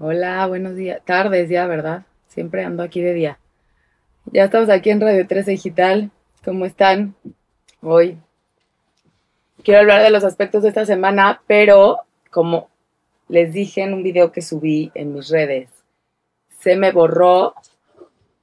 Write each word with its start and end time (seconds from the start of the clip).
Hola, 0.00 0.46
buenos 0.46 0.76
días. 0.76 1.02
Tardes 1.04 1.50
ya, 1.50 1.66
¿verdad? 1.66 2.04
Siempre 2.28 2.62
ando 2.62 2.84
aquí 2.84 3.00
de 3.00 3.14
día. 3.14 3.40
Ya 4.26 4.44
estamos 4.44 4.68
aquí 4.70 4.90
en 4.90 5.00
Radio 5.00 5.26
13 5.26 5.50
Digital. 5.50 6.12
¿Cómo 6.44 6.66
están 6.66 7.16
hoy? 7.82 8.16
Quiero 9.64 9.80
hablar 9.80 10.04
de 10.04 10.10
los 10.10 10.22
aspectos 10.22 10.62
de 10.62 10.68
esta 10.68 10.86
semana, 10.86 11.42
pero 11.48 11.98
como 12.30 12.68
les 13.26 13.52
dije 13.52 13.82
en 13.82 13.92
un 13.92 14.04
video 14.04 14.30
que 14.30 14.40
subí 14.40 14.92
en 14.94 15.14
mis 15.14 15.30
redes, 15.30 15.68
se 16.60 16.76
me 16.76 16.92
borró 16.92 17.54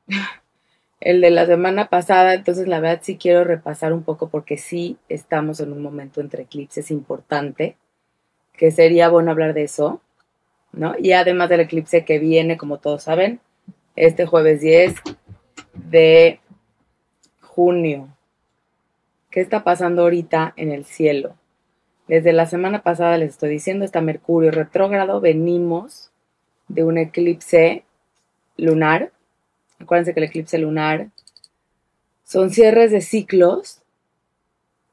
el 1.00 1.22
de 1.22 1.32
la 1.32 1.46
semana 1.46 1.88
pasada, 1.88 2.34
entonces 2.34 2.68
la 2.68 2.82
verdad 2.82 3.00
sí 3.02 3.16
quiero 3.16 3.46
repasar 3.46 3.94
un 3.94 4.04
poco 4.04 4.28
porque 4.28 4.58
sí 4.58 4.98
estamos 5.08 5.62
en 5.62 5.72
un 5.72 5.82
momento 5.82 6.20
entre 6.20 6.44
eclipses 6.44 6.92
importante, 6.92 7.78
que 8.52 8.72
sería 8.72 9.08
bueno 9.08 9.32
hablar 9.32 9.54
de 9.54 9.64
eso. 9.64 10.02
Y 11.00 11.14
además 11.14 11.50
del 11.50 11.62
eclipse 11.62 12.04
que 12.04 12.20
viene, 12.20 12.58
como 12.58 12.80
todos 12.80 13.04
saben, 13.04 13.40
este 13.96 14.26
jueves 14.26 14.62
10 14.62 14.94
de 15.74 16.40
junio. 17.42 18.10
¿Qué 19.30 19.42
está 19.42 19.64
pasando 19.64 20.02
ahorita 20.02 20.54
en 20.58 20.72
el 20.72 20.86
cielo? 20.86 21.36
Desde 22.08 22.34
la 22.34 22.46
semana 22.46 22.84
pasada 22.84 23.18
les 23.18 23.32
estoy 23.32 23.50
diciendo, 23.50 23.86
está 23.86 24.02
Mercurio 24.02 24.52
retrógrado, 24.52 25.22
venimos 25.22 26.12
de 26.68 26.84
un 26.84 26.98
eclipse 26.98 27.84
lunar. 28.58 29.12
Acuérdense 29.80 30.14
que 30.14 30.20
el 30.20 30.26
eclipse 30.26 30.58
lunar 30.58 31.10
son 32.24 32.50
cierres 32.50 32.92
de 32.92 33.02
ciclos 33.02 33.82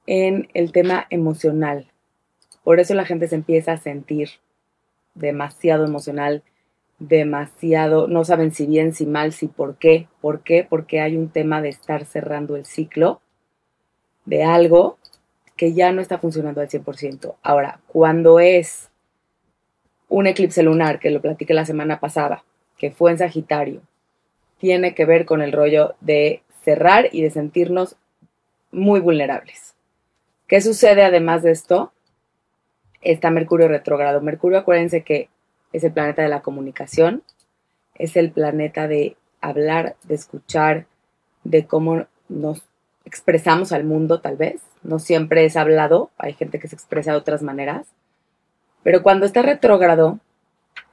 en 0.07 0.49
el 0.55 0.73
tema 0.73 1.07
emocional. 1.11 1.89
Por 2.63 2.79
eso 2.79 2.95
la 2.95 3.05
gente 3.05 3.27
se 3.27 3.35
empieza 3.35 3.73
a 3.73 3.79
sentir 3.79 4.31
demasiado 5.15 5.85
emocional, 5.85 6.43
demasiado, 6.99 8.07
no 8.07 8.25
saben 8.25 8.53
si 8.53 8.67
bien, 8.67 8.95
si 8.95 9.07
mal, 9.07 9.33
si 9.33 9.49
por 9.49 9.77
qué. 9.77 10.09
¿Por 10.21 10.41
qué? 10.43 10.67
Porque 10.69 11.01
hay 11.01 11.17
un 11.17 11.29
tema 11.29 11.61
de 11.61 11.69
estar 11.69 12.05
cerrando 12.05 12.57
el 12.57 12.65
ciclo 12.65 13.21
de 14.25 14.45
algo 14.45 14.99
que 15.57 15.75
ya 15.75 15.93
no 15.93 16.01
está 16.01 16.19
funcionando 16.19 16.61
al 16.61 16.69
100%. 16.69 17.37
Ahora, 17.43 17.81
cuando 17.87 18.41
es 18.41 18.91
un 20.09 20.27
eclipse 20.27 20.63
lunar, 20.63 20.99
que 20.99 21.11
lo 21.11 21.21
platiqué 21.21 21.55
la 21.55 21.65
semana 21.65 22.01
pasada, 22.01 22.45
que 22.79 22.91
fue 22.91 23.11
en 23.11 23.19
Sagitario, 23.19 23.83
tiene 24.59 24.95
que 24.95 25.05
ver 25.05 25.25
con 25.25 25.43
el 25.43 25.53
rollo 25.53 25.95
de 26.01 26.43
cerrar 26.63 27.09
y 27.13 27.23
de 27.23 27.31
sentirnos 27.31 27.97
muy 28.71 29.01
vulnerables. 29.01 29.75
¿Qué 30.47 30.61
sucede 30.61 31.03
además 31.03 31.43
de 31.43 31.51
esto? 31.51 31.93
Está 33.03 33.31
Mercurio 33.31 33.69
retrógrado. 33.69 34.21
Mercurio, 34.21 34.59
acuérdense 34.59 35.03
que 35.03 35.29
es 35.73 35.85
el 35.85 35.93
planeta 35.93 36.23
de 36.23 36.29
la 36.29 36.43
comunicación, 36.43 37.23
es 37.97 38.17
el 38.17 38.31
planeta 38.31 38.89
de 38.89 39.17
hablar, 39.41 39.97
de 40.05 40.15
escuchar, 40.15 40.87
de 41.45 41.67
cómo 41.67 42.07
nos 42.29 42.63
expresamos 43.05 43.73
al 43.73 43.85
mundo 43.85 44.21
tal 44.21 44.37
vez. 44.37 44.61
No 44.83 44.99
siempre 44.99 45.45
es 45.45 45.57
hablado, 45.57 46.11
hay 46.19 46.33
gente 46.35 46.59
que 46.59 46.69
se 46.69 46.77
expresa 46.77 47.13
de 47.13 47.19
otras 47.19 47.43
maneras. 47.43 47.87
Pero 48.83 49.03
cuando 49.03 49.27
está 49.27 49.43
retrógrado, 49.43 50.19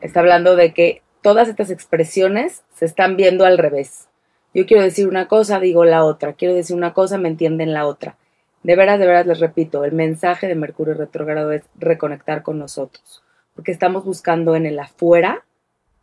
está 0.01 0.19
hablando 0.19 0.55
de 0.55 0.73
que 0.73 1.01
todas 1.21 1.47
estas 1.47 1.69
expresiones 1.69 2.63
se 2.73 2.85
están 2.85 3.17
viendo 3.17 3.45
al 3.45 3.57
revés. 3.57 4.07
Yo 4.53 4.65
quiero 4.65 4.83
decir 4.83 5.07
una 5.07 5.27
cosa, 5.27 5.59
digo 5.59 5.85
la 5.85 6.03
otra. 6.03 6.33
Quiero 6.33 6.55
decir 6.55 6.75
una 6.75 6.93
cosa, 6.93 7.17
me 7.17 7.29
entienden 7.29 7.73
la 7.73 7.85
otra. 7.85 8.17
De 8.61 8.75
veras, 8.75 8.99
de 8.99 9.05
veras 9.05 9.25
les 9.25 9.39
repito, 9.39 9.85
el 9.85 9.93
mensaje 9.93 10.47
de 10.47 10.55
Mercurio 10.55 10.93
retrógrado 10.93 11.53
es 11.53 11.63
reconectar 11.75 12.43
con 12.43 12.59
nosotros, 12.59 13.23
porque 13.55 13.71
estamos 13.71 14.03
buscando 14.03 14.53
en 14.53 14.65
el 14.65 14.77
afuera 14.79 15.45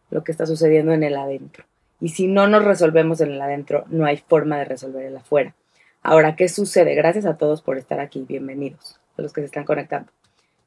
lo 0.08 0.24
que 0.24 0.32
está 0.32 0.46
sucediendo 0.46 0.92
en 0.92 1.02
el 1.02 1.16
adentro. 1.16 1.66
Y 2.00 2.10
si 2.10 2.26
no 2.26 2.46
nos 2.46 2.64
resolvemos 2.64 3.20
en 3.20 3.32
el 3.32 3.42
adentro, 3.42 3.84
no 3.88 4.06
hay 4.06 4.16
forma 4.16 4.56
de 4.56 4.64
resolver 4.64 5.04
el 5.04 5.18
afuera. 5.18 5.54
Ahora, 6.02 6.34
¿qué 6.34 6.48
sucede? 6.48 6.94
Gracias 6.94 7.26
a 7.26 7.36
todos 7.36 7.60
por 7.60 7.76
estar 7.76 8.00
aquí. 8.00 8.24
Bienvenidos 8.26 8.98
a 9.18 9.22
los 9.22 9.34
que 9.34 9.42
se 9.42 9.46
están 9.46 9.64
conectando. 9.64 10.10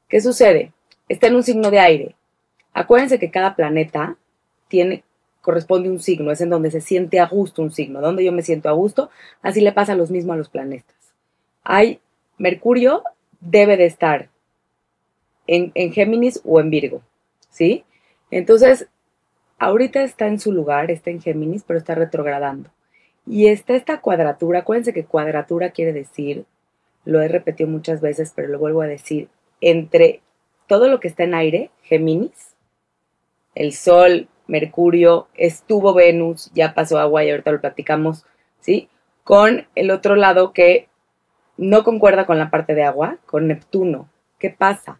¿Qué 0.08 0.20
sucede? 0.20 0.72
Está 1.08 1.26
en 1.26 1.34
un 1.34 1.42
signo 1.42 1.72
de 1.72 1.80
aire. 1.80 2.14
Acuérdense 2.72 3.18
que 3.18 3.32
cada 3.32 3.56
planeta 3.56 4.16
tiene 4.68 5.02
corresponde 5.40 5.88
un 5.88 5.98
signo, 5.98 6.30
es 6.30 6.40
en 6.40 6.50
donde 6.50 6.70
se 6.70 6.82
siente 6.82 7.18
a 7.18 7.26
gusto 7.26 7.62
un 7.62 7.72
signo, 7.72 8.00
donde 8.00 8.22
yo 8.22 8.30
me 8.30 8.42
siento 8.42 8.68
a 8.68 8.72
gusto, 8.72 9.10
así 9.40 9.62
le 9.62 9.72
pasa 9.72 9.94
lo 9.94 10.06
mismo 10.06 10.34
a 10.34 10.36
los 10.36 10.50
planetas 10.50 10.99
hay 11.62 12.00
Mercurio 12.38 13.02
debe 13.40 13.76
de 13.76 13.86
estar 13.86 14.28
en, 15.46 15.72
en, 15.74 15.92
Géminis 15.92 16.40
o 16.44 16.60
en 16.60 16.70
Virgo, 16.70 17.02
¿sí? 17.50 17.84
Entonces, 18.30 18.88
ahorita 19.58 20.02
está 20.02 20.26
en 20.26 20.38
su 20.38 20.52
lugar, 20.52 20.90
está 20.90 21.10
en 21.10 21.20
Géminis, 21.20 21.64
pero 21.66 21.78
está 21.78 21.94
retrogradando. 21.94 22.70
Y 23.26 23.48
está 23.48 23.74
esta 23.74 24.00
cuadratura, 24.00 24.60
acuérdense 24.60 24.92
que 24.92 25.04
cuadratura 25.04 25.70
quiere 25.70 25.92
decir, 25.92 26.44
lo 27.04 27.20
he 27.20 27.28
repetido 27.28 27.68
muchas 27.68 28.00
veces, 28.00 28.32
pero 28.34 28.48
lo 28.48 28.58
vuelvo 28.58 28.82
a 28.82 28.86
decir, 28.86 29.28
entre 29.60 30.22
todo 30.66 30.88
lo 30.88 31.00
que 31.00 31.08
está 31.08 31.24
en 31.24 31.34
aire, 31.34 31.70
Géminis, 31.82 32.54
el 33.54 33.72
Sol, 33.72 34.28
Mercurio, 34.46 35.28
estuvo 35.34 35.94
Venus, 35.94 36.50
ya 36.54 36.74
pasó 36.74 36.98
agua 36.98 37.24
y 37.24 37.30
ahorita 37.30 37.52
lo 37.52 37.60
platicamos, 37.60 38.24
¿sí? 38.60 38.88
Con 39.24 39.66
el 39.74 39.90
otro 39.90 40.16
lado 40.16 40.52
que 40.52 40.88
no 41.60 41.84
concuerda 41.84 42.24
con 42.24 42.38
la 42.38 42.48
parte 42.48 42.74
de 42.74 42.84
agua, 42.84 43.18
con 43.26 43.46
Neptuno. 43.46 44.08
¿Qué 44.38 44.48
pasa? 44.48 44.98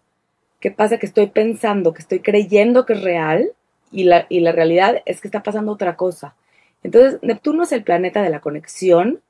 ¿Qué 0.61 0.71
pasa? 0.71 0.99
Que 0.99 1.07
estoy 1.07 1.29
pensando, 1.29 1.95
que 1.95 2.03
estoy 2.03 2.21
creyendo 2.21 2.85
que 2.85 2.93
es 2.93 3.03
real 3.03 3.53
y 3.91 4.05
la, 4.05 4.27
y 4.29 4.41
la 4.41 4.53
realidad 4.53 5.01
es 5.07 5.23
que 5.23 5.29
está 5.29 5.43
pasando 5.43 5.73
otra 5.73 5.97
cosa. 5.97 6.35
Entonces, 6.83 7.19
Neptuno 7.23 7.63
es 7.63 7.73
el 7.73 7.83
planeta 7.83 8.21
de 8.21 8.29
la 8.29 8.41
conexión 8.41 9.21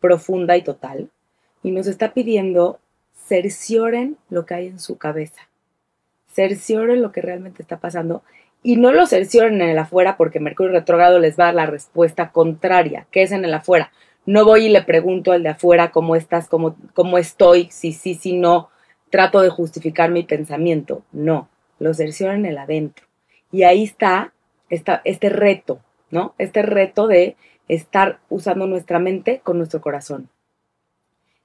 profunda 0.00 0.56
y 0.56 0.62
total 0.62 1.08
y 1.62 1.70
nos 1.70 1.86
está 1.86 2.12
pidiendo 2.12 2.80
cercioren 3.14 4.16
lo 4.28 4.44
que 4.44 4.54
hay 4.54 4.66
en 4.66 4.80
su 4.80 4.98
cabeza, 4.98 5.48
cercioren 6.32 7.00
lo 7.00 7.12
que 7.12 7.22
realmente 7.22 7.62
está 7.62 7.78
pasando 7.78 8.24
y 8.64 8.74
no 8.74 8.90
lo 8.90 9.06
cercioren 9.06 9.60
en 9.62 9.68
el 9.68 9.78
afuera 9.78 10.16
porque 10.16 10.40
Mercurio 10.40 10.72
retrógrado 10.72 11.20
les 11.20 11.38
va 11.38 11.44
a 11.44 11.46
dar 11.46 11.54
la 11.54 11.66
respuesta 11.66 12.32
contraria, 12.32 13.06
que 13.12 13.22
es 13.22 13.30
en 13.30 13.44
el 13.44 13.54
afuera. 13.54 13.92
No 14.26 14.44
voy 14.44 14.66
y 14.66 14.68
le 14.68 14.82
pregunto 14.82 15.32
al 15.32 15.44
de 15.44 15.50
afuera 15.50 15.92
cómo 15.92 16.16
estás, 16.16 16.48
cómo, 16.48 16.76
cómo 16.94 17.16
estoy, 17.16 17.68
si 17.70 17.92
sí, 17.92 18.14
si 18.14 18.36
no. 18.36 18.70
Trato 19.10 19.40
de 19.40 19.50
justificar 19.50 20.10
mi 20.10 20.24
pensamiento. 20.24 21.02
No, 21.12 21.48
lo 21.78 21.94
cercioro 21.94 22.34
en 22.34 22.44
el 22.44 22.58
adentro. 22.58 23.06
Y 23.52 23.62
ahí 23.62 23.84
está 23.84 24.32
este 24.68 25.28
reto, 25.28 25.80
¿no? 26.10 26.34
Este 26.38 26.62
reto 26.62 27.06
de 27.06 27.36
estar 27.68 28.18
usando 28.28 28.66
nuestra 28.66 28.98
mente 28.98 29.40
con 29.42 29.58
nuestro 29.58 29.80
corazón. 29.80 30.28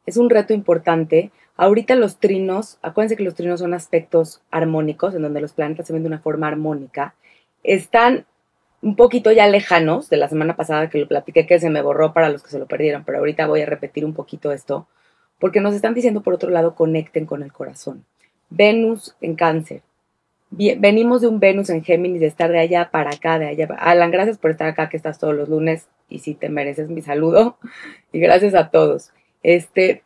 Es 0.08 0.18
un 0.18 0.32
reto 0.32 0.54
importante. 0.54 1.32
Ahorita 1.58 1.96
los 1.96 2.18
trinos, 2.18 2.80
acuérdense 2.82 3.16
que 3.16 3.24
los 3.24 3.36
trinos 3.36 3.60
son 3.60 3.76
aspectos 3.76 4.42
armónicos, 4.50 5.14
en 5.14 5.22
donde 5.22 5.42
los 5.42 5.54
planetas 5.54 5.86
se 5.86 5.94
ven 5.94 6.02
de 6.02 6.08
una 6.08 6.20
forma 6.20 6.48
armónica, 6.48 7.14
están 7.64 8.26
un 8.82 8.96
poquito 8.96 9.32
ya 9.32 9.48
lejanos 9.48 10.10
de 10.10 10.18
la 10.18 10.28
semana 10.28 10.56
pasada 10.56 10.90
que 10.90 10.98
lo 10.98 11.08
platiqué 11.08 11.46
que 11.46 11.60
se 11.60 11.70
me 11.70 11.82
borró 11.82 12.14
para 12.14 12.30
los 12.30 12.42
que 12.42 12.50
se 12.50 12.60
lo 12.60 12.68
perdieron, 12.68 13.04
pero 13.04 13.20
ahorita 13.20 13.48
voy 13.48 13.62
a 13.62 13.66
repetir 13.66 14.06
un 14.06 14.14
poquito 14.14 14.52
esto, 14.52 14.88
porque 15.40 15.62
nos 15.62 15.76
están 15.76 15.94
diciendo 15.94 16.22
por 16.22 16.34
otro 16.34 16.50
lado 16.50 16.76
conecten 16.76 17.26
con 17.26 17.44
el 17.44 17.54
corazón. 17.54 18.06
Venus 18.50 19.16
en 19.22 19.36
cáncer. 19.36 19.82
venimos 20.50 21.22
de 21.22 21.28
un 21.28 21.40
Venus 21.40 21.70
en 21.70 21.84
Géminis, 21.84 22.22
de 22.22 22.28
estar 22.28 22.52
de 22.52 22.60
allá 22.60 22.90
para 22.92 23.12
acá, 23.12 23.40
de 23.40 23.48
allá. 23.48 23.68
Alan, 23.80 24.12
gracias 24.12 24.38
por 24.38 24.52
estar 24.52 24.68
acá, 24.68 24.90
que 24.90 24.98
estás 24.98 25.20
todos 25.20 25.36
los 25.36 25.48
lunes 25.48 25.88
y 26.10 26.20
si 26.20 26.34
te 26.36 26.50
mereces 26.50 26.90
mi 26.90 27.02
saludo. 27.02 27.58
Y 28.14 28.20
gracias 28.20 28.56
a 28.56 28.72
todos. 28.72 29.12
Este, 29.42 30.04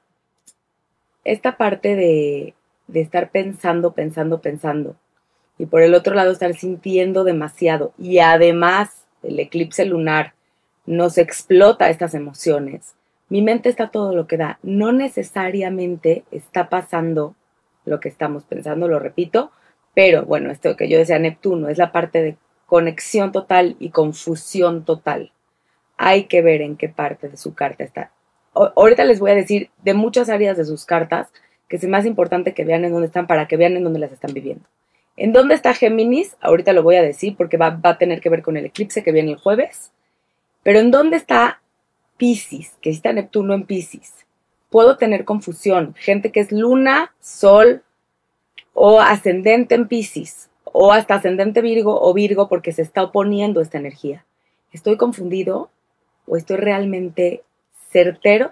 esta 1.23 1.57
parte 1.57 1.95
de, 1.95 2.53
de 2.87 3.01
estar 3.01 3.31
pensando, 3.31 3.93
pensando, 3.93 4.41
pensando 4.41 4.95
y 5.57 5.65
por 5.65 5.81
el 5.81 5.95
otro 5.95 6.15
lado 6.15 6.31
estar 6.31 6.53
sintiendo 6.53 7.23
demasiado 7.23 7.93
y 7.97 8.19
además 8.19 9.05
el 9.23 9.39
eclipse 9.39 9.85
lunar 9.85 10.33
nos 10.85 11.17
explota 11.17 11.89
estas 11.89 12.13
emociones. 12.13 12.95
Mi 13.29 13.41
mente 13.41 13.69
está 13.69 13.89
todo 13.89 14.13
lo 14.13 14.27
que 14.27 14.37
da. 14.37 14.59
No 14.61 14.91
necesariamente 14.91 16.23
está 16.31 16.69
pasando 16.69 17.35
lo 17.85 17.99
que 17.99 18.09
estamos 18.09 18.43
pensando, 18.43 18.87
lo 18.87 18.99
repito, 18.99 19.51
pero 19.93 20.25
bueno, 20.25 20.51
esto 20.51 20.75
que 20.75 20.89
yo 20.89 20.97
decía 20.97 21.19
Neptuno 21.19 21.69
es 21.69 21.77
la 21.77 21.91
parte 21.91 22.21
de 22.21 22.37
conexión 22.65 23.31
total 23.31 23.75
y 23.79 23.89
confusión 23.89 24.85
total. 24.85 25.31
Hay 25.97 26.25
que 26.25 26.41
ver 26.41 26.61
en 26.61 26.75
qué 26.75 26.89
parte 26.89 27.29
de 27.29 27.37
su 27.37 27.53
carta 27.53 27.83
está. 27.83 28.11
ahorita 28.53 29.05
les 29.05 29.19
voy 29.19 29.31
a 29.31 29.35
decir 29.35 29.69
de 29.83 29.93
muchas 29.93 30.29
áreas 30.29 30.57
de 30.57 30.65
sus 30.65 30.85
cartas 30.85 31.31
que 31.67 31.77
es 31.77 31.87
más 31.87 32.05
importante 32.05 32.53
que 32.53 32.65
vean 32.65 32.85
en 32.85 32.91
dónde 32.91 33.07
están 33.07 33.27
para 33.27 33.47
que 33.47 33.57
vean 33.57 33.75
en 33.75 33.83
dónde 33.83 33.99
las 33.99 34.11
están 34.11 34.33
viviendo. 34.33 34.65
¿En 35.17 35.31
dónde 35.31 35.55
está 35.55 35.73
Géminis? 35.73 36.35
Ahorita 36.41 36.73
lo 36.73 36.83
voy 36.83 36.95
a 36.95 37.01
decir 37.01 37.35
porque 37.37 37.57
va, 37.57 37.79
a 37.81 37.97
tener 37.97 38.19
que 38.19 38.29
ver 38.29 38.41
con 38.41 38.57
el 38.57 38.65
eclipse 38.65 39.03
que 39.03 39.11
viene 39.11 39.31
el 39.31 39.37
jueves. 39.37 39.91
Pero 40.63 40.79
¿en 40.79 40.91
dónde 40.91 41.17
está 41.17 41.61
Pisces? 42.17 42.73
Que 42.81 42.89
está 42.89 43.13
Neptuno 43.13 43.53
en 43.53 43.63
Pisces. 43.63 44.13
Puedo 44.69 44.97
tener 44.97 45.23
confusión. 45.23 45.95
Gente 45.97 46.31
que 46.31 46.41
es 46.41 46.51
luna, 46.51 47.13
sol 47.21 47.83
o 48.73 48.99
ascendente 48.99 49.75
en 49.75 49.87
Pisces. 49.87 50.49
o 50.77 50.91
hasta 50.91 51.15
ascendente 51.15 51.61
Virgo 51.61 52.01
o 52.01 52.13
Virgo 52.13 52.49
porque 52.49 52.73
se 52.73 52.81
está 52.81 53.01
oponiendo 53.03 53.61
esta 53.61 53.77
energía. 53.77 54.25
¿Estoy 54.73 54.97
confundido 54.97 55.69
o 56.27 56.35
estoy 56.35 56.57
realmente 56.57 57.43
certero 57.89 58.51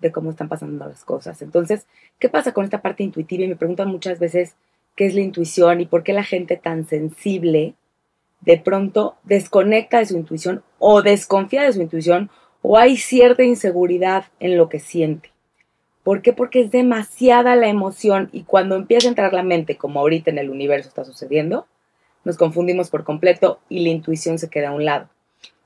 de 0.00 0.12
cómo 0.12 0.30
están 0.30 0.50
pasando 0.50 0.86
las 0.86 1.06
cosas? 1.06 1.40
Entonces, 1.40 1.86
¿qué 2.18 2.28
pasa 2.28 2.52
con 2.52 2.64
esta 2.64 2.82
parte 2.82 3.02
intuitiva? 3.02 3.44
Y 3.44 3.48
me 3.48 3.56
preguntan 3.56 3.88
muchas 3.88 4.18
veces 4.18 4.56
qué 4.98 5.06
es 5.06 5.14
la 5.14 5.20
intuición 5.20 5.80
y 5.80 5.86
por 5.86 6.02
qué 6.02 6.12
la 6.12 6.24
gente 6.24 6.56
tan 6.56 6.84
sensible 6.84 7.74
de 8.40 8.58
pronto 8.58 9.14
desconecta 9.22 10.00
de 10.00 10.06
su 10.06 10.16
intuición 10.16 10.64
o 10.80 11.02
desconfía 11.02 11.62
de 11.62 11.72
su 11.72 11.80
intuición 11.80 12.30
o 12.62 12.78
hay 12.78 12.96
cierta 12.96 13.44
inseguridad 13.44 14.24
en 14.40 14.56
lo 14.56 14.68
que 14.68 14.80
siente. 14.80 15.30
¿Por 16.02 16.20
qué? 16.20 16.32
Porque 16.32 16.62
es 16.62 16.72
demasiada 16.72 17.54
la 17.54 17.68
emoción 17.68 18.28
y 18.32 18.42
cuando 18.42 18.74
empieza 18.74 19.06
a 19.06 19.10
entrar 19.10 19.32
la 19.32 19.44
mente, 19.44 19.76
como 19.76 20.00
ahorita 20.00 20.32
en 20.32 20.38
el 20.38 20.50
universo 20.50 20.88
está 20.88 21.04
sucediendo, 21.04 21.68
nos 22.24 22.36
confundimos 22.36 22.90
por 22.90 23.04
completo 23.04 23.60
y 23.68 23.84
la 23.84 23.90
intuición 23.90 24.40
se 24.40 24.50
queda 24.50 24.70
a 24.70 24.74
un 24.74 24.84
lado. 24.84 25.08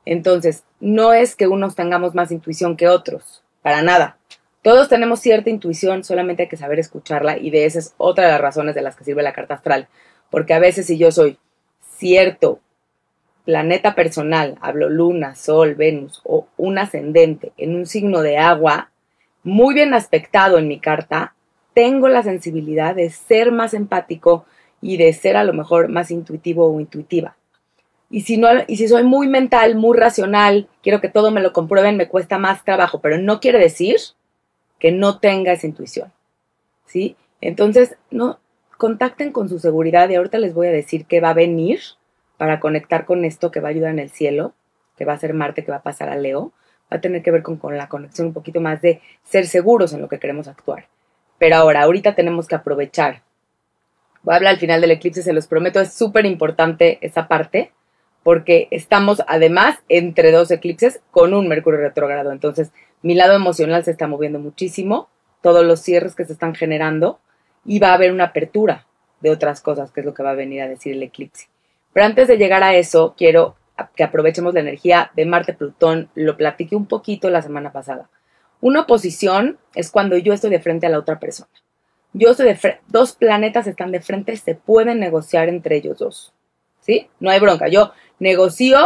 Entonces, 0.04 0.64
no 0.78 1.14
es 1.14 1.36
que 1.36 1.48
unos 1.48 1.74
tengamos 1.74 2.14
más 2.14 2.30
intuición 2.32 2.76
que 2.76 2.88
otros, 2.88 3.42
para 3.62 3.80
nada. 3.80 4.18
Todos 4.62 4.88
tenemos 4.88 5.18
cierta 5.18 5.50
intuición, 5.50 6.04
solamente 6.04 6.44
hay 6.44 6.48
que 6.48 6.56
saber 6.56 6.78
escucharla 6.78 7.36
y 7.36 7.50
de 7.50 7.64
esa 7.64 7.80
es 7.80 7.94
otra 7.98 8.26
de 8.26 8.30
las 8.30 8.40
razones 8.40 8.76
de 8.76 8.82
las 8.82 8.94
que 8.94 9.02
sirve 9.02 9.24
la 9.24 9.32
carta 9.32 9.54
astral. 9.54 9.88
Porque 10.30 10.54
a 10.54 10.60
veces 10.60 10.86
si 10.86 10.98
yo 10.98 11.10
soy 11.10 11.36
cierto 11.98 12.60
planeta 13.44 13.96
personal, 13.96 14.56
hablo 14.60 14.88
luna, 14.88 15.34
sol, 15.34 15.74
Venus 15.74 16.20
o 16.24 16.46
un 16.56 16.78
ascendente 16.78 17.52
en 17.56 17.74
un 17.74 17.86
signo 17.86 18.22
de 18.22 18.38
agua, 18.38 18.90
muy 19.42 19.74
bien 19.74 19.94
aspectado 19.94 20.58
en 20.58 20.68
mi 20.68 20.78
carta, 20.78 21.34
tengo 21.74 22.08
la 22.08 22.22
sensibilidad 22.22 22.94
de 22.94 23.10
ser 23.10 23.50
más 23.50 23.74
empático 23.74 24.44
y 24.80 24.96
de 24.96 25.12
ser 25.12 25.36
a 25.36 25.42
lo 25.42 25.54
mejor 25.54 25.88
más 25.88 26.12
intuitivo 26.12 26.72
o 26.72 26.78
intuitiva. 26.78 27.36
Y 28.10 28.20
si, 28.20 28.36
no, 28.36 28.48
y 28.68 28.76
si 28.76 28.86
soy 28.86 29.02
muy 29.02 29.26
mental, 29.26 29.74
muy 29.74 29.98
racional, 29.98 30.68
quiero 30.82 31.00
que 31.00 31.08
todo 31.08 31.32
me 31.32 31.40
lo 31.40 31.52
comprueben, 31.52 31.96
me 31.96 32.08
cuesta 32.08 32.38
más 32.38 32.64
trabajo, 32.64 33.00
pero 33.00 33.18
no 33.18 33.40
quiere 33.40 33.58
decir 33.58 33.96
que 34.82 34.92
no 34.92 35.18
tenga 35.18 35.52
esa 35.52 35.66
intuición. 35.66 36.12
¿Sí? 36.84 37.16
Entonces, 37.40 37.96
no, 38.10 38.40
contacten 38.76 39.32
con 39.32 39.48
su 39.48 39.60
seguridad 39.60 40.10
y 40.10 40.16
ahorita 40.16 40.38
les 40.38 40.52
voy 40.52 40.66
a 40.66 40.72
decir 40.72 41.06
qué 41.06 41.20
va 41.20 41.30
a 41.30 41.34
venir 41.34 41.80
para 42.36 42.60
conectar 42.60 43.06
con 43.06 43.24
esto 43.24 43.50
que 43.50 43.60
va 43.60 43.68
a 43.68 43.70
ayudar 43.70 43.92
en 43.92 44.00
el 44.00 44.10
cielo, 44.10 44.52
que 44.98 45.04
va 45.04 45.14
a 45.14 45.18
ser 45.18 45.32
Marte, 45.32 45.64
que 45.64 45.70
va 45.70 45.78
a 45.78 45.82
pasar 45.82 46.10
a 46.10 46.16
Leo 46.16 46.52
va 46.92 46.98
a 46.98 47.00
tener 47.00 47.22
que 47.22 47.30
ver 47.30 47.42
con, 47.42 47.58
la 47.76 47.88
conexión 47.88 48.28
un 48.28 48.32
poquito 48.32 48.60
más 48.60 48.82
de 48.82 49.00
ser 49.22 49.46
seguros 49.46 49.92
en 49.92 50.02
lo 50.02 50.08
que 50.08 50.18
queremos 50.18 50.46
actuar. 50.48 50.88
Pero 51.38 51.56
ahora, 51.56 51.82
ahorita 51.82 52.14
tenemos 52.14 52.46
que 52.46 52.54
aprovechar. 52.54 53.22
Voy 54.22 54.34
a 54.34 54.36
hablar 54.36 54.54
al 54.54 54.60
final 54.60 54.80
del 54.80 54.90
eclipse, 54.90 55.22
se 55.22 55.32
los 55.32 55.46
prometo, 55.46 55.80
es 55.80 55.94
súper 55.94 56.26
importante 56.26 56.98
esa 57.00 57.28
parte, 57.28 57.72
porque 58.22 58.68
estamos 58.70 59.22
además 59.26 59.78
entre 59.88 60.30
dos 60.30 60.50
eclipses 60.50 61.00
con 61.10 61.34
un 61.34 61.48
Mercurio 61.48 61.80
retrógrado. 61.80 62.30
Entonces, 62.30 62.70
mi 63.02 63.14
lado 63.14 63.34
emocional 63.34 63.84
se 63.84 63.90
está 63.90 64.06
moviendo 64.06 64.38
muchísimo, 64.38 65.08
todos 65.40 65.64
los 65.64 65.80
cierres 65.80 66.14
que 66.14 66.24
se 66.24 66.32
están 66.32 66.54
generando, 66.54 67.18
y 67.64 67.78
va 67.78 67.90
a 67.90 67.94
haber 67.94 68.12
una 68.12 68.24
apertura 68.24 68.86
de 69.20 69.30
otras 69.30 69.60
cosas, 69.60 69.90
que 69.90 70.00
es 70.00 70.06
lo 70.06 70.14
que 70.14 70.22
va 70.22 70.30
a 70.30 70.34
venir 70.34 70.62
a 70.62 70.68
decir 70.68 70.94
el 70.94 71.02
eclipse. 71.02 71.48
Pero 71.92 72.06
antes 72.06 72.28
de 72.28 72.38
llegar 72.38 72.62
a 72.62 72.74
eso, 72.74 73.14
quiero 73.16 73.56
que 73.96 74.04
aprovechemos 74.04 74.54
la 74.54 74.60
energía 74.60 75.10
de 75.14 75.26
Marte-Plutón, 75.26 76.10
lo 76.14 76.36
platiqué 76.36 76.76
un 76.76 76.86
poquito 76.86 77.30
la 77.30 77.42
semana 77.42 77.72
pasada. 77.72 78.08
Una 78.60 78.82
oposición 78.82 79.58
es 79.74 79.90
cuando 79.90 80.16
yo 80.16 80.32
estoy 80.32 80.50
de 80.50 80.60
frente 80.60 80.86
a 80.86 80.90
la 80.90 80.98
otra 80.98 81.18
persona. 81.18 81.50
Yo 82.12 82.30
estoy 82.30 82.46
de 82.46 82.78
dos 82.88 83.14
planetas 83.14 83.66
están 83.66 83.90
de 83.90 84.00
frente, 84.00 84.36
se 84.36 84.54
pueden 84.54 85.00
negociar 85.00 85.48
entre 85.48 85.76
ellos 85.76 85.98
dos. 85.98 86.32
¿Sí? 86.80 87.08
No 87.20 87.30
hay 87.30 87.40
bronca. 87.40 87.68
Yo 87.68 87.92
negocio 88.18 88.78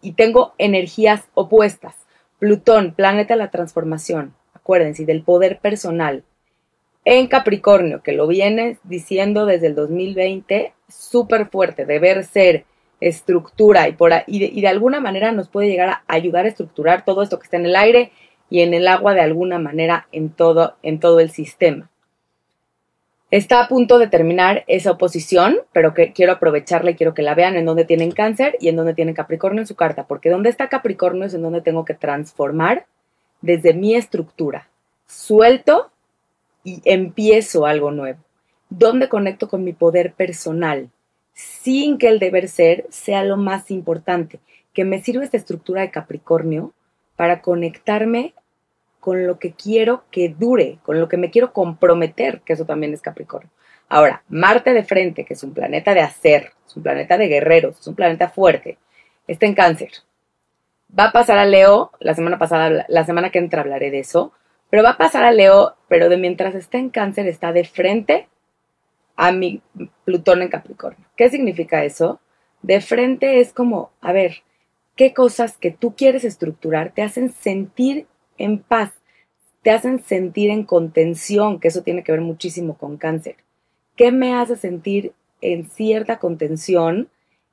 y 0.00 0.12
tengo 0.12 0.54
energías 0.58 1.24
opuestas. 1.34 1.94
Plutón, 2.42 2.92
planeta 2.94 3.34
de 3.34 3.38
la 3.38 3.52
transformación, 3.52 4.34
acuérdense, 4.52 5.06
del 5.06 5.22
poder 5.22 5.60
personal. 5.60 6.24
En 7.04 7.28
Capricornio, 7.28 8.02
que 8.02 8.10
lo 8.10 8.26
viene 8.26 8.78
diciendo 8.82 9.46
desde 9.46 9.68
el 9.68 9.76
2020, 9.76 10.72
súper 10.88 11.46
fuerte, 11.50 11.86
deber 11.86 12.24
ser, 12.24 12.64
estructura 12.98 13.86
y, 13.88 13.92
por, 13.92 14.10
y, 14.26 14.60
de, 14.60 14.66
alguna 14.66 14.98
manera 14.98 15.30
nos 15.30 15.48
puede 15.48 15.68
llegar 15.68 15.88
a 15.88 16.02
ayudar 16.08 16.46
a 16.46 16.48
estructurar 16.48 17.04
todo 17.04 17.22
esto 17.22 17.38
que 17.38 17.44
está 17.44 17.58
en 17.58 17.66
el 17.66 17.76
aire 17.76 18.10
y 18.50 18.62
en 18.62 18.74
el 18.74 18.88
agua 18.88 19.14
de 19.14 19.20
alguna 19.20 19.60
manera 19.60 20.08
en 20.10 20.30
todo, 20.30 20.74
en 20.82 20.98
todo 20.98 21.20
el 21.20 21.30
sistema. 21.30 21.91
Está 23.32 23.60
a 23.60 23.68
punto 23.68 23.98
de 23.98 24.06
terminar 24.06 24.62
esa 24.68 24.92
oposición, 24.92 25.56
pero 25.72 25.92
que 25.92 26.12
quiero 26.12 26.30
aprovecharla 26.30 26.92
y 26.92 26.94
quiero 26.94 27.14
que 27.14 27.22
la 27.22 27.34
vean 27.34 27.56
en 27.56 27.64
donde 27.64 27.84
tienen 27.84 28.12
cáncer 28.12 28.56
y 28.60 28.68
en 28.68 28.76
donde 28.76 28.94
tienen 28.94 29.14
Capricornio 29.14 29.62
en 29.62 29.66
su 29.66 29.74
carta, 29.74 30.06
porque 30.06 30.30
donde 30.30 30.50
está 30.50 30.68
Capricornio 30.68 31.24
es 31.24 31.34
en 31.34 31.42
donde 31.42 31.62
tengo 31.62 31.84
que 31.84 31.94
transformar 31.94 32.86
desde 33.40 33.74
mi 33.74 33.96
estructura. 33.96 34.68
Suelto 35.06 35.90
y 36.62 36.80
empiezo 36.84 37.66
algo 37.66 37.90
nuevo. 37.90 38.20
¿Dónde 38.70 39.08
conecto 39.08 39.48
con 39.48 39.64
mi 39.64 39.72
poder 39.72 40.12
personal? 40.12 40.90
sin 41.32 41.98
que 41.98 42.08
el 42.08 42.18
deber 42.18 42.48
ser 42.48 42.86
sea 42.90 43.24
lo 43.24 43.36
más 43.36 43.70
importante, 43.70 44.40
que 44.72 44.84
me 44.84 45.02
sirva 45.02 45.24
esta 45.24 45.36
estructura 45.36 45.82
de 45.82 45.90
Capricornio 45.90 46.72
para 47.16 47.42
conectarme 47.42 48.34
con 49.02 49.26
lo 49.26 49.40
que 49.40 49.50
quiero 49.52 50.04
que 50.12 50.28
dure, 50.28 50.78
con 50.84 51.00
lo 51.00 51.08
que 51.08 51.16
me 51.16 51.32
quiero 51.32 51.52
comprometer, 51.52 52.40
que 52.42 52.52
eso 52.52 52.66
también 52.66 52.94
es 52.94 53.02
Capricornio. 53.02 53.50
Ahora, 53.88 54.22
Marte 54.28 54.72
de 54.72 54.84
frente, 54.84 55.24
que 55.24 55.34
es 55.34 55.42
un 55.42 55.52
planeta 55.52 55.92
de 55.92 56.02
hacer, 56.02 56.52
es 56.64 56.76
un 56.76 56.84
planeta 56.84 57.18
de 57.18 57.26
guerreros, 57.26 57.80
es 57.80 57.86
un 57.88 57.96
planeta 57.96 58.28
fuerte, 58.28 58.78
está 59.26 59.46
en 59.46 59.54
cáncer. 59.54 59.90
Va 60.96 61.06
a 61.06 61.12
pasar 61.12 61.36
a 61.38 61.44
Leo, 61.44 61.90
la 61.98 62.14
semana 62.14 62.38
pasada, 62.38 62.86
la 62.86 63.04
semana 63.04 63.30
que 63.30 63.40
entra 63.40 63.62
hablaré 63.62 63.90
de 63.90 63.98
eso, 63.98 64.32
pero 64.70 64.84
va 64.84 64.90
a 64.90 64.98
pasar 64.98 65.24
a 65.24 65.32
Leo, 65.32 65.74
pero 65.88 66.08
de 66.08 66.16
mientras 66.16 66.54
está 66.54 66.78
en 66.78 66.88
cáncer 66.88 67.26
está 67.26 67.52
de 67.52 67.64
frente 67.64 68.28
a 69.16 69.32
mi 69.32 69.62
Plutón 70.04 70.42
en 70.42 70.48
Capricornio. 70.48 71.04
¿Qué 71.16 71.28
significa 71.28 71.82
eso? 71.82 72.20
De 72.62 72.80
frente 72.80 73.40
es 73.40 73.52
como, 73.52 73.90
a 74.00 74.12
ver, 74.12 74.44
qué 74.94 75.12
cosas 75.12 75.56
que 75.56 75.72
tú 75.72 75.96
quieres 75.96 76.22
estructurar 76.22 76.92
te 76.92 77.02
hacen 77.02 77.32
sentir 77.32 78.06
en 78.42 78.58
paz, 78.58 78.92
te 79.62 79.70
hacen 79.70 80.02
sentir 80.02 80.50
en 80.50 80.64
contención, 80.64 81.60
que 81.60 81.68
eso 81.68 81.82
tiene 81.82 82.02
que 82.02 82.12
ver 82.12 82.20
muchísimo 82.20 82.76
con 82.76 82.96
cáncer. 82.96 83.36
¿Qué 83.96 84.10
me 84.10 84.34
hace 84.34 84.56
sentir 84.56 85.12
en 85.40 85.68
cierta 85.68 86.18
contención 86.18 87.08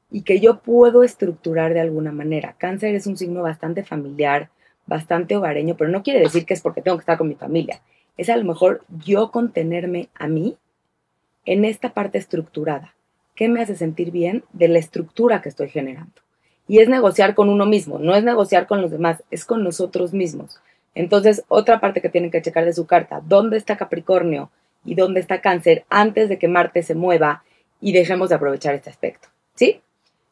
y 0.09 0.23
que 0.23 0.39
yo 0.39 0.61
puedo 0.61 1.03
estructurar 1.03 1.73
de 1.73 1.81
alguna 1.81 2.11
manera? 2.11 2.55
Cáncer 2.57 2.95
es 2.95 3.05
un 3.05 3.17
signo 3.17 3.43
bastante 3.43 3.83
familiar, 3.83 4.49
bastante 4.87 5.35
hogareño, 5.35 5.77
pero 5.77 5.91
no 5.91 6.01
quiere 6.01 6.21
decir 6.21 6.45
que 6.45 6.55
es 6.55 6.61
porque 6.61 6.81
tengo 6.81 6.97
que 6.97 7.03
estar 7.03 7.19
con 7.19 7.27
mi 7.27 7.35
familia. 7.35 7.81
Es 8.17 8.29
a 8.29 8.37
lo 8.37 8.43
mejor 8.43 8.83
yo 9.05 9.29
contenerme 9.31 10.09
a 10.15 10.27
mí 10.27 10.57
en 11.45 11.65
esta 11.65 11.93
parte 11.93 12.17
estructurada. 12.17 12.95
¿Qué 13.35 13.47
me 13.47 13.61
hace 13.61 13.75
sentir 13.75 14.09
bien 14.11 14.43
de 14.51 14.67
la 14.67 14.79
estructura 14.79 15.41
que 15.41 15.49
estoy 15.49 15.69
generando? 15.69 16.21
Y 16.67 16.79
es 16.79 16.89
negociar 16.89 17.35
con 17.35 17.49
uno 17.49 17.65
mismo, 17.65 17.99
no 17.99 18.15
es 18.15 18.23
negociar 18.23 18.65
con 18.65 18.81
los 18.81 18.91
demás, 18.91 19.23
es 19.29 19.45
con 19.45 19.63
nosotros 19.63 20.13
mismos. 20.13 20.59
Entonces, 20.96 21.43
otra 21.48 21.79
parte 21.79 22.01
que 22.01 22.10
tienen 22.10 22.31
que 22.31 22.41
checar 22.41 22.65
de 22.65 22.74
su 22.74 22.86
carta, 22.86 23.22
¿dónde 23.25 23.58
está 23.58 23.77
Capricornio 23.77 24.51
y 24.86 24.96
dónde 24.96 25.19
está 25.19 25.41
Cáncer 25.41 25.86
antes 25.89 26.29
de 26.29 26.39
que 26.39 26.48
Marte 26.48 26.84
se 26.84 26.96
mueva 26.96 27.43
y 27.79 27.93
dejemos 27.93 28.29
de 28.29 28.36
aprovechar 28.36 28.75
este 28.75 28.89
aspecto? 28.89 29.29
¿Sí? 29.55 29.81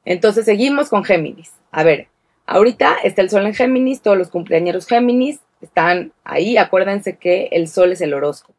Entonces, 0.05 0.45
seguimos 0.45 0.89
con 0.89 1.03
Géminis. 1.03 1.51
A 1.71 1.83
ver, 1.83 2.07
ahorita 2.45 2.97
está 3.03 3.21
el 3.21 3.29
Sol 3.29 3.45
en 3.45 3.53
Géminis, 3.53 4.01
todos 4.01 4.17
los 4.17 4.29
cumpleaños 4.29 4.87
Géminis 4.87 5.39
están 5.61 6.11
ahí. 6.23 6.57
Acuérdense 6.57 7.17
que 7.17 7.49
el 7.51 7.67
Sol 7.67 7.91
es 7.91 8.01
el 8.01 8.13
horóscopo. 8.13 8.57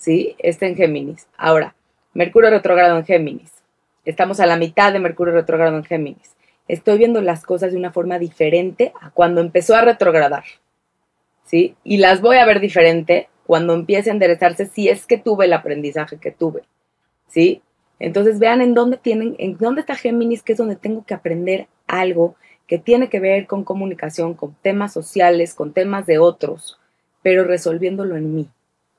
¿sí? 0.00 0.34
Está 0.38 0.66
en 0.66 0.74
Géminis. 0.74 1.28
Ahora, 1.36 1.76
Mercurio 2.14 2.50
retrogrado 2.50 2.96
en 2.98 3.04
Géminis. 3.04 3.52
Estamos 4.04 4.40
a 4.40 4.46
la 4.46 4.56
mitad 4.56 4.92
de 4.92 4.98
Mercurio 4.98 5.34
retrogrado 5.34 5.76
en 5.76 5.84
Géminis. 5.84 6.34
Estoy 6.66 6.98
viendo 6.98 7.20
las 7.20 7.44
cosas 7.44 7.72
de 7.72 7.78
una 7.78 7.92
forma 7.92 8.18
diferente 8.18 8.92
a 9.00 9.10
cuando 9.10 9.40
empezó 9.40 9.76
a 9.76 9.82
retrogradar. 9.82 10.44
Y 11.52 11.96
las 11.98 12.20
voy 12.20 12.36
a 12.36 12.46
ver 12.46 12.60
diferente 12.60 13.28
cuando 13.46 13.74
empiece 13.74 14.10
a 14.10 14.12
enderezarse 14.12 14.66
si 14.66 14.88
es 14.88 15.06
que 15.06 15.18
tuve 15.18 15.46
el 15.46 15.52
aprendizaje 15.52 16.18
que 16.18 16.30
tuve. 16.30 16.62
¿Sí? 17.28 17.62
Entonces 17.98 18.38
vean 18.38 18.62
en 18.62 18.74
dónde 18.74 18.96
tienen, 18.96 19.36
en 19.38 19.56
dónde 19.58 19.82
está 19.82 19.94
Géminis, 19.94 20.42
que 20.42 20.52
es 20.52 20.58
donde 20.58 20.76
tengo 20.76 21.04
que 21.04 21.14
aprender 21.14 21.68
algo 21.86 22.36
que 22.66 22.78
tiene 22.78 23.08
que 23.08 23.20
ver 23.20 23.46
con 23.46 23.64
comunicación, 23.64 24.34
con 24.34 24.54
temas 24.62 24.92
sociales, 24.92 25.54
con 25.54 25.72
temas 25.72 26.06
de 26.06 26.18
otros, 26.18 26.78
pero 27.22 27.44
resolviéndolo 27.44 28.16
en 28.16 28.34
mí. 28.34 28.48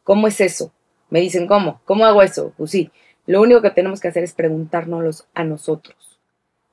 ¿Cómo 0.03 0.27
es 0.27 0.41
eso? 0.41 0.73
Me 1.09 1.21
dicen, 1.21 1.47
¿cómo? 1.47 1.81
¿Cómo 1.85 2.05
hago 2.05 2.21
eso? 2.21 2.53
Pues 2.57 2.71
sí, 2.71 2.91
lo 3.25 3.41
único 3.41 3.61
que 3.61 3.71
tenemos 3.71 4.01
que 4.01 4.09
hacer 4.09 4.23
es 4.23 4.33
preguntárnoslo 4.33 5.11
a 5.33 5.43
nosotros. 5.43 6.19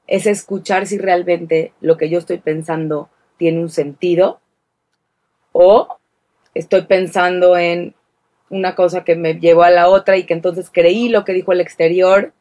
Es 0.07 0.27
escuchar 0.27 0.87
si 0.87 0.99
realmente 0.99 1.73
lo 1.81 1.97
que 1.97 2.09
yo 2.09 2.19
estoy 2.19 2.39
pensando 2.39 3.09
tiene 3.37 3.61
un 3.61 3.71
sentido 3.71 4.41
o 5.53 5.99
estoy 6.55 6.83
pensando 6.83 7.57
en 7.57 7.95
una 8.51 8.75
cosa 8.75 9.05
que 9.05 9.17
me 9.17 9.35
llevó 9.35 9.63
a 9.63 9.71
la 9.71 9.89
otra 9.89 10.17
y 10.17 10.25
que 10.25 10.35
entonces 10.35 10.71
creí 10.73 11.09
lo 11.09 11.25
que 11.25 11.33
dijo 11.33 11.53
el 11.53 11.61
exterior 11.61 12.33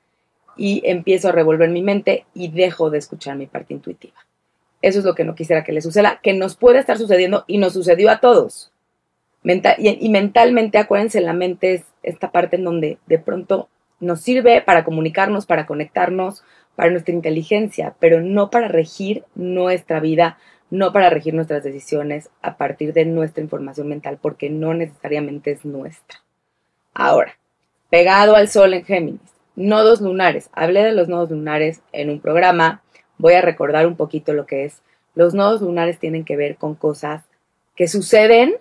y 0.55 0.81
empiezo 0.85 1.29
a 1.29 1.33
revolver 1.33 1.69
mi 1.69 1.81
mente 1.81 2.25
y 2.33 2.49
dejo 2.49 2.89
de 2.89 2.97
escuchar 2.97 3.35
mi 3.37 3.45
parte 3.45 3.73
intuitiva. 3.73 4.15
Eso 4.81 4.99
es 4.99 5.05
lo 5.05 5.15
que 5.15 5.23
no 5.23 5.35
quisiera 5.35 5.63
que 5.63 5.71
le 5.71 5.81
suceda, 5.81 6.19
que 6.21 6.33
nos 6.33 6.55
puede 6.55 6.79
estar 6.79 6.97
sucediendo 6.97 7.43
y 7.47 7.57
nos 7.57 7.73
sucedió 7.73 8.09
a 8.09 8.19
todos. 8.19 8.71
y, 9.43 10.05
y, 10.05 10.09
mentalmente, 10.09 10.77
acuérdense, 10.77 11.21
la 11.21 11.33
mente 11.33 11.73
es 11.73 11.83
esta 12.03 12.31
parte 12.31 12.57
en 12.57 12.63
donde 12.63 12.97
de 13.05 13.19
pronto 13.19 13.69
nos 13.99 14.21
sirve 14.21 14.61
para 14.61 14.83
comunicarnos, 14.83 15.45
para 15.45 15.65
conectarnos, 15.65 16.43
para 16.75 16.91
nuestra 16.91 17.13
inteligencia, 17.13 17.95
pero 17.99 18.21
no 18.21 18.51
para 18.51 18.67
regir 18.67 19.23
nuestra 19.33 19.99
vida, 19.99 20.37
no 20.69 20.91
para 20.91 21.09
regir 21.09 21.33
nuestras 21.33 21.63
decisiones 21.63 22.29
a 22.41 22.57
partir 22.57 22.93
de 22.93 23.05
nuestra 23.05 23.43
información 23.43 23.87
mental, 23.87 24.19
porque 24.21 24.49
no 24.49 24.73
necesariamente 24.73 25.51
es 25.51 25.65
nuestra. 25.65 26.19
Ahora, 26.93 27.37
pegado 27.89 28.35
al 28.35 28.49
sol 28.49 28.73
en 28.73 28.83
Géminis, 28.83 29.21
nodos 29.55 30.01
lunares. 30.01 30.49
Hablé 30.53 30.83
de 30.83 30.91
los 30.91 31.07
nodos 31.07 31.31
lunares 31.31 31.81
en 31.91 32.09
un 32.09 32.19
programa, 32.19 32.81
voy 33.17 33.33
a 33.33 33.41
recordar 33.41 33.87
un 33.87 33.95
poquito 33.95 34.33
lo 34.33 34.45
que 34.45 34.65
es. 34.65 34.81
Los 35.15 35.33
nodos 35.33 35.61
lunares 35.61 35.99
tienen 35.99 36.25
que 36.25 36.35
ver 36.35 36.57
con 36.57 36.75
cosas 36.75 37.23
que 37.75 37.87
suceden, 37.87 38.55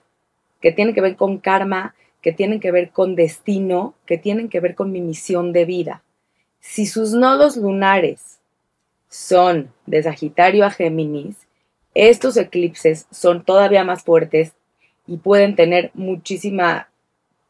que 0.61 0.73
tienen 0.73 0.95
que 0.95 1.01
ver 1.01 1.17
con 1.17 1.39
karma, 1.39 1.95
que 2.23 2.33
tienen 2.33 2.61
que 2.61 2.73
ver 2.73 2.91
con 2.91 3.15
destino, 3.15 3.95
que 4.05 4.19
tienen 4.19 4.49
que 4.49 4.61
ver 4.61 4.75
con 4.75 4.91
mi 4.91 5.01
misión 5.01 5.53
de 5.53 5.65
vida. 5.65 6.03
Si 6.61 6.87
sus 6.87 7.13
nodos 7.13 7.57
lunares 7.57 8.39
son 9.09 9.71
de 9.87 10.03
Sagitario 10.03 10.65
a 10.65 10.71
Géminis, 10.71 11.46
estos 11.97 12.37
eclipses 12.37 13.07
son 13.11 13.43
todavía 13.43 13.83
más 13.83 14.03
fuertes 14.03 14.53
y 15.07 15.17
pueden 15.17 15.57
tener 15.57 15.91
muchísima, 15.95 16.91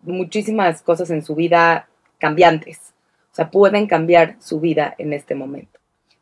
muchísimas 0.03 0.83
cosas 0.83 1.11
en 1.11 1.25
su 1.25 1.35
vida 1.35 1.89
cambiantes. 2.19 2.95
O 3.33 3.35
sea, 3.35 3.51
pueden 3.51 3.89
cambiar 3.89 4.37
su 4.39 4.61
vida 4.61 4.95
en 4.99 5.13
este 5.13 5.35
momento. 5.35 5.81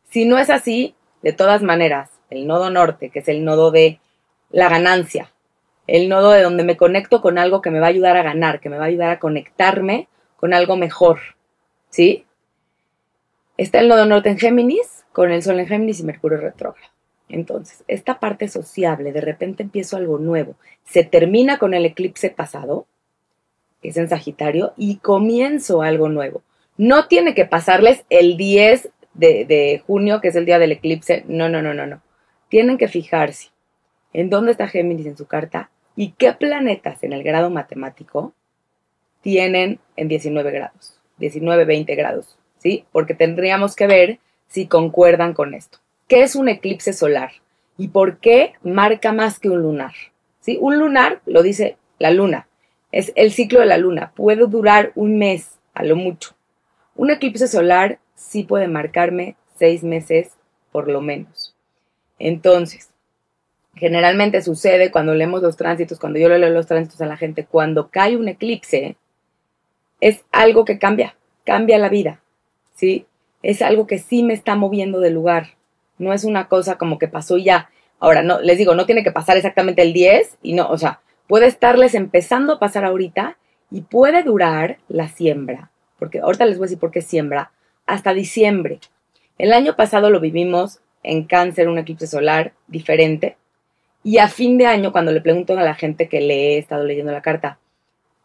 Si 0.09 0.25
no 0.25 0.38
es 0.38 0.49
así, 0.49 0.95
de 1.21 1.35
todas 1.35 1.62
maneras, 1.62 2.11
el 2.31 2.47
nodo 2.47 2.71
norte, 2.71 3.11
que 3.11 3.19
es 3.19 3.28
el 3.28 3.45
nodo 3.45 3.71
de 3.71 4.00
la 4.50 4.71
ganancia, 4.71 5.31
el 5.87 6.09
nodo 6.09 6.31
de 6.31 6.40
donde 6.40 6.64
me 6.64 6.78
conecto 6.78 7.21
con 7.21 7.37
algo 7.37 7.61
que 7.61 7.71
me 7.71 7.78
va 7.78 7.87
a 7.87 7.90
ayudar 7.90 8.16
a 8.16 8.23
ganar, 8.23 8.59
que 8.61 8.71
me 8.71 8.78
va 8.78 8.85
a 8.85 8.88
ayudar 8.88 9.11
a 9.11 9.19
conectarme 9.19 10.09
con 10.37 10.54
algo 10.54 10.76
mejor, 10.76 11.21
¿sí? 11.90 12.25
Está 13.59 13.81
el 13.81 13.88
nodo 13.88 14.07
norte 14.07 14.31
en 14.31 14.38
Géminis, 14.38 15.04
con 15.12 15.31
el 15.31 15.43
Sol 15.43 15.61
en 15.61 15.66
Géminis 15.66 16.00
y 16.00 16.04
Mercurio 16.04 16.38
retrógrado. 16.38 16.93
Entonces, 17.28 17.85
esta 17.88 18.21
parte 18.21 18.49
sociable, 18.49 19.12
de 19.12 19.21
repente 19.21 19.62
empiezo 19.62 19.97
algo 19.97 20.19
nuevo, 20.19 20.57
se 20.85 21.04
termina 21.04 21.59
con 21.59 21.75
el 21.75 21.87
eclipse 21.87 22.31
pasado, 22.31 22.87
que 23.81 23.88
es 23.88 23.97
en 23.97 24.09
Sagitario, 24.09 24.75
y 24.76 24.97
comienzo 24.97 25.83
algo 25.83 26.09
nuevo. 26.09 26.43
No 26.76 27.07
tiene 27.07 27.35
que 27.35 27.45
pasarles 27.45 28.04
el 28.11 28.37
10 28.37 28.90
de, 29.14 29.83
junio, 29.87 30.21
que 30.21 30.28
es 30.28 30.37
el 30.37 30.45
día 30.45 30.59
del 30.59 30.73
eclipse, 30.73 31.25
no, 31.28 31.49
no, 31.49 31.62
no, 31.62 31.73
no, 31.73 31.87
no. 31.87 32.02
Tienen 32.49 32.78
que 32.78 32.88
fijarse 32.88 33.50
en 34.12 34.31
dónde 34.31 34.52
está 34.52 34.69
Géminis 34.69 35.07
en 35.07 35.16
su 35.16 35.26
carta 35.26 35.71
y 35.97 36.12
qué 36.12 36.33
planetas 36.33 37.02
en 37.04 37.12
el 37.12 37.23
grado 37.23 37.50
matemático 37.50 38.33
tienen 39.23 39.78
en 39.97 40.09
19 40.09 40.50
grados, 40.50 41.00
19, 41.19 41.64
20 41.64 41.95
grados, 41.95 42.37
¿sí? 42.59 42.85
Porque 42.93 43.14
tendríamos 43.14 43.75
que 43.75 43.87
ver 43.87 44.19
si 44.49 44.66
concuerdan 44.66 45.33
con 45.33 45.54
esto. 45.54 45.78
¿Qué 46.08 46.23
es 46.23 46.37
un 46.37 46.49
eclipse 46.49 46.92
solar? 46.92 47.32
¿Y 47.78 47.88
por 47.88 48.18
qué 48.18 48.52
marca 48.62 49.12
más 49.12 49.38
que 49.38 49.49
un 49.49 49.62
lunar? 49.62 49.94
¿Sí? 50.40 50.58
Un 50.61 50.78
lunar, 50.78 51.23
lo 51.25 51.42
dice 51.42 51.78
la 51.99 52.11
luna, 52.11 52.46
es 52.92 53.12
el 53.16 53.32
ciclo 53.32 53.61
de 53.61 53.66
la 53.66 53.78
luna, 53.78 54.12
puede 54.14 54.46
durar 54.46 54.92
un 54.94 55.18
mes, 55.18 55.58
a 55.73 55.82
lo 55.82 55.96
mucho. 55.96 56.37
Un 56.94 57.11
eclipse 57.11 57.49
solar 57.49 57.99
sí 58.14 58.44
puede 58.44 58.68
marcarme 58.68 59.37
seis 59.56 59.82
meses 59.82 60.32
por 60.70 60.88
lo 60.88 61.00
menos. 61.00 61.56
Entonces, 62.18 62.90
generalmente 63.75 64.42
sucede 64.42 64.90
cuando 64.90 65.14
leemos 65.14 65.42
los 65.42 65.56
tránsitos, 65.56 65.99
cuando 65.99 66.18
yo 66.18 66.28
le 66.28 66.38
leo 66.38 66.50
los 66.50 66.66
tránsitos 66.66 67.00
a 67.00 67.06
la 67.06 67.16
gente, 67.16 67.46
cuando 67.46 67.88
cae 67.88 68.16
un 68.16 68.28
eclipse, 68.28 68.96
es 70.00 70.23
algo 70.32 70.64
que 70.64 70.78
cambia, 70.78 71.16
cambia 71.44 71.78
la 71.78 71.88
vida, 71.88 72.20
¿sí? 72.75 73.06
Es 73.42 73.62
algo 73.62 73.87
que 73.87 73.99
sí 73.99 74.23
me 74.23 74.34
está 74.34 74.54
moviendo 74.54 75.00
de 75.00 75.11
lugar, 75.11 75.54
no 75.98 76.12
es 76.12 76.24
una 76.24 76.48
cosa 76.48 76.76
como 76.76 76.98
que 76.98 77.08
pasó 77.08 77.38
y 77.38 77.44
ya. 77.44 77.70
Ahora, 78.00 78.22
no, 78.22 78.40
les 78.40 78.58
digo, 78.58 78.74
no 78.74 78.86
tiene 78.86 79.04
que 79.04 79.12
pasar 79.12 79.36
exactamente 79.36 79.82
el 79.82 79.92
10 79.92 80.38
y 80.42 80.52
no, 80.54 80.68
o 80.68 80.78
sea, 80.78 81.00
puede 81.26 81.46
estarles 81.46 81.94
empezando 81.94 82.54
a 82.54 82.58
pasar 82.58 82.84
ahorita 82.84 83.38
y 83.70 83.82
puede 83.82 84.22
durar 84.22 84.78
la 84.88 85.08
siembra, 85.08 85.70
porque 85.98 86.20
ahorita 86.20 86.46
les 86.46 86.58
voy 86.58 86.64
a 86.64 86.66
decir 86.66 86.78
por 86.78 86.90
qué 86.90 87.02
siembra, 87.02 87.52
hasta 87.86 88.14
diciembre. 88.14 88.80
El 89.38 89.52
año 89.52 89.74
pasado 89.76 90.10
lo 90.10 90.20
vivimos 90.20 90.80
en 91.02 91.24
cáncer, 91.24 91.68
un 91.68 91.78
eclipse 91.78 92.06
solar 92.06 92.52
diferente, 92.66 93.36
y 94.02 94.18
a 94.18 94.28
fin 94.28 94.58
de 94.58 94.66
año, 94.66 94.92
cuando 94.92 95.12
le 95.12 95.22
pregunto 95.22 95.56
a 95.58 95.62
la 95.62 95.74
gente 95.74 96.08
que 96.08 96.20
le 96.20 96.34
he 96.34 96.58
estado 96.58 96.84
leyendo 96.84 97.10
la 97.10 97.22
carta, 97.22 97.58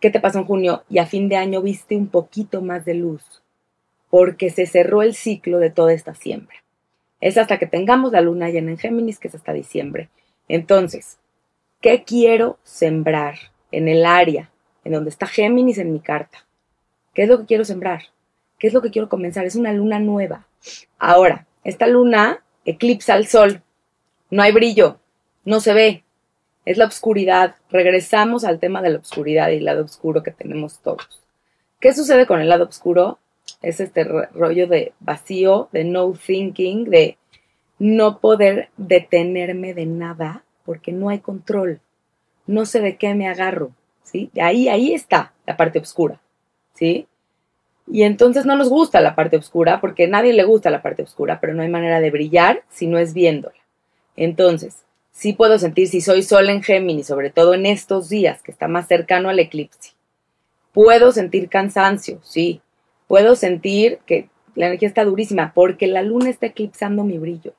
¿qué 0.01 0.09
te 0.09 0.19
pasó 0.19 0.39
en 0.39 0.45
junio? 0.45 0.83
Y 0.89 0.97
a 0.97 1.05
fin 1.05 1.29
de 1.29 1.37
año 1.37 1.61
viste 1.61 1.95
un 1.95 2.07
poquito 2.07 2.61
más 2.61 2.83
de 2.83 2.95
luz, 2.95 3.41
porque 4.09 4.49
se 4.49 4.65
cerró 4.65 5.01
el 5.03 5.15
ciclo 5.15 5.57
de 5.57 5.69
toda 5.69 5.93
esta 5.93 6.13
siembra. 6.15 6.57
Es 7.21 7.37
hasta 7.37 7.59
que 7.59 7.67
tengamos 7.67 8.11
la 8.11 8.21
luna 8.21 8.49
llena 8.49 8.71
en 8.71 8.77
Géminis, 8.77 9.19
que 9.19 9.27
es 9.27 9.35
hasta 9.35 9.53
diciembre. 9.53 10.09
Entonces, 10.47 11.19
¿qué 11.81 12.03
quiero 12.03 12.57
sembrar 12.63 13.35
en 13.71 13.87
el 13.87 14.05
área 14.05 14.51
en 14.83 14.93
donde 14.93 15.09
está 15.09 15.27
Géminis 15.27 15.77
en 15.77 15.91
mi 15.91 15.99
carta? 15.99 16.45
¿Qué 17.13 17.23
es 17.23 17.29
lo 17.29 17.39
que 17.39 17.45
quiero 17.45 17.65
sembrar? 17.65 18.03
¿Qué 18.57 18.67
es 18.67 18.73
lo 18.73 18.81
que 18.81 18.91
quiero 18.91 19.09
comenzar? 19.09 19.45
Es 19.45 19.55
una 19.55 19.73
luna 19.73 19.99
nueva. 19.99 20.47
Ahora, 20.97 21.47
esta 21.63 21.87
luna 21.87 22.43
eclipsa 22.65 23.13
al 23.13 23.27
sol. 23.27 23.61
No 24.29 24.41
hay 24.43 24.51
brillo, 24.51 24.99
no 25.43 25.59
se 25.59 25.73
ve, 25.73 26.03
es 26.65 26.77
la 26.77 26.85
oscuridad. 26.85 27.55
Regresamos 27.71 28.43
al 28.43 28.59
tema 28.59 28.81
de 28.81 28.91
la 28.91 28.99
oscuridad 28.99 29.49
y 29.49 29.57
el 29.57 29.65
lado 29.65 29.83
oscuro 29.83 30.21
que 30.21 30.31
tenemos 30.31 30.79
todos. 30.79 31.23
¿Qué 31.79 31.93
sucede 31.93 32.27
con 32.27 32.41
el 32.41 32.49
lado 32.49 32.65
oscuro? 32.65 33.17
Es 33.61 33.79
este 33.79 34.03
rollo 34.03 34.67
de 34.67 34.93
vacío, 34.99 35.69
de 35.71 35.83
no 35.83 36.13
thinking, 36.13 36.85
de 36.85 37.17
no 37.77 38.19
poder 38.19 38.69
detenerme 38.77 39.73
de 39.73 39.85
nada 39.85 40.43
porque 40.65 40.91
no 40.91 41.09
hay 41.09 41.19
control. 41.19 41.79
No 42.45 42.65
sé 42.65 42.79
de 42.81 42.97
qué 42.97 43.15
me 43.15 43.27
agarro, 43.27 43.71
¿sí? 44.03 44.31
Ahí, 44.39 44.69
ahí 44.69 44.93
está 44.93 45.33
la 45.45 45.57
parte 45.57 45.79
oscura, 45.79 46.19
¿sí? 46.73 47.07
Y 47.91 48.03
entonces 48.03 48.45
no 48.45 48.55
nos 48.55 48.69
gusta 48.69 49.01
la 49.01 49.15
parte 49.15 49.37
oscura 49.37 49.81
porque 49.81 50.05
a 50.05 50.09
nadie 50.09 50.33
le 50.33 50.43
gusta 50.43 50.69
la 50.69 50.81
parte 50.81 51.03
oscura, 51.03 51.39
pero 51.39 51.53
no 51.53 51.63
hay 51.63 51.69
manera 51.69 51.99
de 51.99 52.11
brillar 52.11 52.63
si 52.69 52.85
no 52.87 52.99
es 52.99 53.13
viéndola. 53.13 53.55
Entonces, 54.15 54.83
sí 55.11 55.33
puedo 55.33 55.57
sentir 55.57 55.87
si 55.87 56.01
soy 56.01 56.21
sol 56.21 56.49
en 56.49 56.61
Géminis, 56.61 57.07
sobre 57.07 57.29
todo 57.31 57.53
en 57.53 57.65
estos 57.65 58.09
días 58.09 58.43
que 58.43 58.51
está 58.51 58.67
más 58.67 58.87
cercano 58.87 59.29
al 59.29 59.39
eclipse. 59.39 59.93
Puedo 60.71 61.11
sentir 61.11 61.49
cansancio, 61.49 62.19
sí. 62.21 62.61
Puedo 63.09 63.35
sentir 63.35 63.99
que 64.05 64.29
la 64.55 64.67
energía 64.67 64.87
está 64.87 65.03
durísima 65.03 65.51
porque 65.53 65.87
la 65.87 66.01
luna 66.01 66.29
está 66.29 66.45
eclipsando 66.45 67.03
mi 67.03 67.17
brillo. 67.17 67.53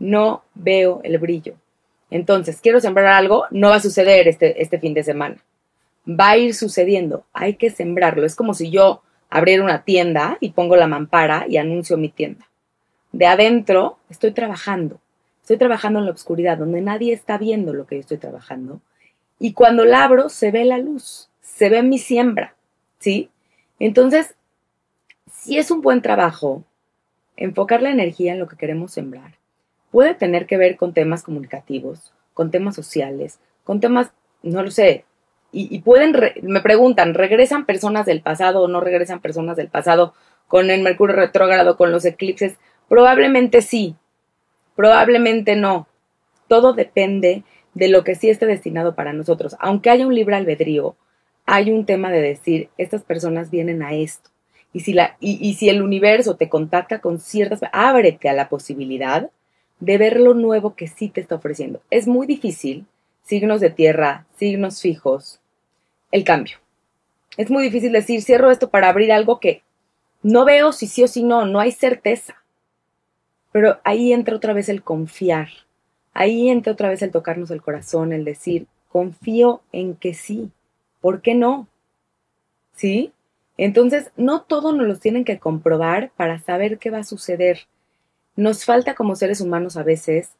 No 0.00 0.42
veo 0.56 1.00
el 1.04 1.16
brillo. 1.18 1.54
Entonces, 2.10 2.60
quiero 2.60 2.80
sembrar 2.80 3.06
algo, 3.06 3.44
no 3.52 3.68
va 3.68 3.76
a 3.76 3.80
suceder 3.80 4.26
este, 4.26 4.60
este 4.60 4.80
fin 4.80 4.94
de 4.94 5.04
semana. 5.04 5.36
Va 6.08 6.30
a 6.30 6.38
ir 6.38 6.54
sucediendo, 6.54 7.24
hay 7.32 7.54
que 7.54 7.70
sembrarlo. 7.70 8.26
Es 8.26 8.34
como 8.34 8.52
si 8.52 8.70
yo 8.70 9.02
abriera 9.30 9.62
una 9.62 9.84
tienda 9.84 10.38
y 10.40 10.50
pongo 10.50 10.74
la 10.74 10.88
mampara 10.88 11.44
y 11.48 11.58
anuncio 11.58 11.96
mi 11.96 12.08
tienda. 12.08 12.48
De 13.12 13.26
adentro 13.26 13.98
estoy 14.10 14.32
trabajando 14.32 14.98
Estoy 15.48 15.56
trabajando 15.56 16.00
en 16.00 16.04
la 16.04 16.10
oscuridad, 16.10 16.58
donde 16.58 16.82
nadie 16.82 17.14
está 17.14 17.38
viendo 17.38 17.72
lo 17.72 17.86
que 17.86 17.94
yo 17.94 18.00
estoy 18.02 18.18
trabajando. 18.18 18.82
Y 19.38 19.54
cuando 19.54 19.86
la 19.86 20.04
abro, 20.04 20.28
se 20.28 20.50
ve 20.50 20.66
la 20.66 20.76
luz, 20.76 21.30
se 21.40 21.70
ve 21.70 21.82
mi 21.82 21.96
siembra, 21.96 22.54
¿sí? 22.98 23.30
Entonces, 23.78 24.34
si 25.40 25.58
es 25.58 25.70
un 25.70 25.80
buen 25.80 26.02
trabajo, 26.02 26.64
enfocar 27.36 27.82
la 27.82 27.90
energía 27.90 28.32
en 28.32 28.38
lo 28.38 28.48
que 28.48 28.56
queremos 28.56 28.92
sembrar, 28.92 29.34
puede 29.90 30.14
tener 30.14 30.46
que 30.46 30.56
ver 30.56 30.76
con 30.76 30.92
temas 30.92 31.22
comunicativos, 31.22 32.12
con 32.34 32.50
temas 32.50 32.74
sociales, 32.74 33.38
con 33.64 33.80
temas, 33.80 34.12
no 34.42 34.62
lo 34.62 34.70
sé, 34.70 35.04
y, 35.50 35.80
pueden, 35.80 36.14
me 36.42 36.60
preguntan, 36.60 37.14
¿regresan 37.14 37.64
personas 37.64 38.04
del 38.04 38.20
pasado 38.20 38.62
o 38.62 38.68
no 38.68 38.80
regresan 38.80 39.20
personas 39.20 39.56
del 39.56 39.68
pasado 39.68 40.12
con 40.46 40.70
el 40.70 40.82
Mercurio 40.82 41.16
retrógrado, 41.16 41.78
con 41.78 41.90
los 41.90 42.04
eclipses? 42.04 42.58
Probablemente 42.86 43.62
sí, 43.62 43.96
Probablemente 44.78 45.56
no. 45.56 45.88
Todo 46.46 46.72
depende 46.72 47.42
de 47.74 47.88
lo 47.88 48.04
que 48.04 48.14
sí 48.14 48.30
esté 48.30 48.46
destinado 48.46 48.94
para 48.94 49.12
nosotros. 49.12 49.56
Aunque 49.58 49.90
haya 49.90 50.06
un 50.06 50.14
libre 50.14 50.36
albedrío, 50.36 50.94
hay 51.46 51.72
un 51.72 51.84
tema 51.84 52.12
de 52.12 52.22
decir, 52.22 52.68
estas 52.78 53.02
personas 53.02 53.50
vienen 53.50 53.82
a 53.82 53.94
esto. 53.94 54.30
Y 54.72 54.80
si, 54.80 54.92
la, 54.92 55.16
y, 55.18 55.54
si 55.54 55.68
el 55.68 55.82
universo 55.82 56.36
te 56.36 56.48
contacta 56.48 57.00
con 57.00 57.20
ciertas, 57.20 57.60
ábrete 57.72 58.28
a 58.28 58.34
la 58.34 58.48
posibilidad 58.48 59.30
de 59.80 59.98
ver 59.98 60.20
lo 60.20 60.34
nuevo 60.34 60.74
que 60.74 60.88
sí 60.88 61.08
te 61.08 61.20
está 61.20 61.36
ofreciendo. 61.36 61.80
Es 61.90 62.06
muy 62.06 62.26
difícil, 62.26 62.86
signos 63.22 63.60
de 63.60 63.70
tierra, 63.70 64.26
signos 64.36 64.80
fijos, 64.80 65.40
el 66.12 66.24
cambio. 66.24 66.58
Es 67.36 67.50
muy 67.50 67.62
difícil 67.62 67.92
decir, 67.92 68.22
cierro 68.22 68.50
esto 68.50 68.68
para 68.68 68.88
abrir 68.88 69.12
algo 69.12 69.40
que 69.40 69.62
no 70.22 70.44
veo 70.44 70.72
si 70.72 70.86
sí 70.86 71.02
o 71.02 71.08
si 71.08 71.22
no, 71.22 71.46
no 71.46 71.60
hay 71.60 71.72
certeza. 71.72 72.42
Pero 73.52 73.78
ahí 73.84 74.12
entra 74.12 74.36
otra 74.36 74.52
vez 74.52 74.68
el 74.68 74.82
confiar. 74.82 75.48
Ahí 76.12 76.48
entra 76.48 76.72
otra 76.72 76.88
vez 76.88 77.00
el 77.02 77.12
tocarnos 77.12 77.50
el 77.50 77.62
corazón, 77.62 78.12
el 78.12 78.24
decir, 78.24 78.66
confío 78.88 79.62
en 79.72 79.94
que 79.94 80.14
sí. 80.14 80.50
¿Por 81.00 81.22
qué 81.22 81.34
no? 81.34 81.68
¿Sí? 82.74 83.12
Entonces, 83.58 84.12
no 84.16 84.42
todo 84.42 84.72
nos 84.72 84.86
lo 84.86 84.96
tienen 84.96 85.24
que 85.24 85.38
comprobar 85.38 86.10
para 86.16 86.38
saber 86.38 86.78
qué 86.78 86.90
va 86.90 86.98
a 86.98 87.04
suceder. 87.04 87.66
Nos 88.36 88.64
falta 88.64 88.94
como 88.94 89.16
seres 89.16 89.40
humanos 89.40 89.76
a 89.76 89.82
veces, 89.82 90.30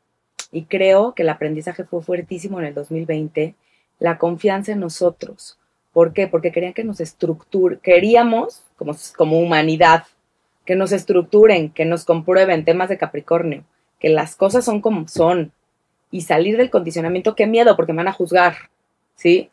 y 0.53 0.65
creo 0.65 1.15
que 1.15 1.25
el 1.25 1.29
aprendizaje 1.29 1.85
fue 1.85 2.01
fuertísimo 2.01 2.61
en 2.61 2.67
el 2.67 2.75
2020, 2.75 3.57
la 3.99 4.19
confianza 4.19 4.73
en 4.73 4.81
nosotros. 4.81 5.59
¿Por 5.93 6.13
qué? 6.13 6.29
Porque 6.29 6.53
querían 6.53 6.75
que 6.75 6.85
nos 6.85 7.01
estructuren, 7.01 7.81
queríamos, 7.83 8.63
como, 8.77 8.95
como 9.17 9.41
humanidad, 9.41 10.05
que 10.65 10.77
nos 10.77 10.93
estructuren, 10.93 11.71
que 11.71 11.85
nos 11.85 12.05
comprueben 12.05 12.65
temas 12.65 12.89
de 12.89 12.99
Capricornio, 12.99 13.65
que 13.99 14.11
las 14.11 14.37
cosas 14.37 14.65
son 14.65 14.81
como 14.81 15.09
son, 15.09 15.51
y 16.13 16.21
salir 16.21 16.57
del 16.57 16.71
condicionamiento, 16.71 17.35
qué 17.35 17.49
miedo, 17.49 17.75
porque 17.75 17.93
me 17.93 17.99
van 17.99 18.09
a 18.09 18.13
juzgar, 18.13 18.71
¿sí? 19.17 19.51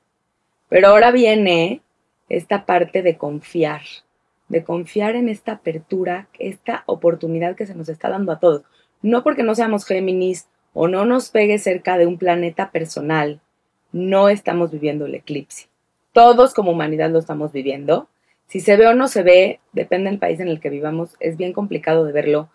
Pero 0.69 0.89
ahora 0.89 1.11
viene 1.11 1.81
esta 2.29 2.65
parte 2.65 3.01
de 3.01 3.17
confiar, 3.17 3.81
de 4.47 4.63
confiar 4.63 5.15
en 5.15 5.29
esta 5.29 5.53
apertura, 5.53 6.27
esta 6.39 6.83
oportunidad 6.85 7.55
que 7.55 7.65
se 7.65 7.75
nos 7.75 7.89
está 7.89 8.09
dando 8.09 8.31
a 8.31 8.39
todos. 8.39 8.63
No 9.01 9.23
porque 9.23 9.43
no 9.43 9.55
seamos 9.55 9.85
Géminis 9.85 10.47
o 10.73 10.87
no 10.87 11.05
nos 11.05 11.29
pegue 11.29 11.57
cerca 11.57 11.97
de 11.97 12.05
un 12.05 12.17
planeta 12.17 12.71
personal, 12.71 13.39
no 13.91 14.29
estamos 14.29 14.71
viviendo 14.71 15.05
el 15.05 15.15
eclipse. 15.15 15.67
Todos 16.11 16.53
como 16.53 16.71
humanidad 16.71 17.11
lo 17.11 17.19
estamos 17.19 17.51
viviendo. 17.51 18.09
Si 18.47 18.59
se 18.59 18.75
ve 18.75 18.87
o 18.87 18.93
no 18.93 19.07
se 19.07 19.23
ve, 19.23 19.59
depende 19.71 20.09
del 20.09 20.19
país 20.19 20.39
en 20.39 20.47
el 20.47 20.59
que 20.59 20.69
vivamos, 20.69 21.15
es 21.19 21.37
bien 21.37 21.53
complicado 21.53 22.03
de 22.05 22.11
verlo. 22.11 22.49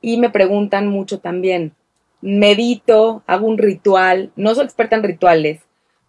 Y 0.00 0.18
me 0.18 0.30
preguntan 0.30 0.88
mucho 0.88 1.18
también, 1.18 1.72
medito, 2.20 3.22
hago 3.26 3.46
un 3.46 3.58
ritual, 3.58 4.30
no 4.36 4.54
soy 4.54 4.64
experta 4.64 4.96
en 4.96 5.02
rituales, 5.02 5.60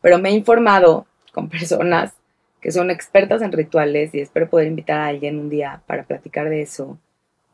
pero 0.02 0.20
me 0.20 0.30
he 0.30 0.34
informado 0.34 1.06
con 1.34 1.50
personas 1.50 2.14
que 2.66 2.72
son 2.72 2.90
expertas 2.90 3.44
en 3.44 3.52
rituales 3.52 4.16
y 4.16 4.22
espero 4.22 4.50
poder 4.50 4.66
invitar 4.66 5.00
a 5.00 5.06
alguien 5.06 5.38
un 5.38 5.52
día 5.52 5.84
para 5.86 6.02
platicar 6.02 6.50
de 6.50 6.64
eso. 6.64 6.98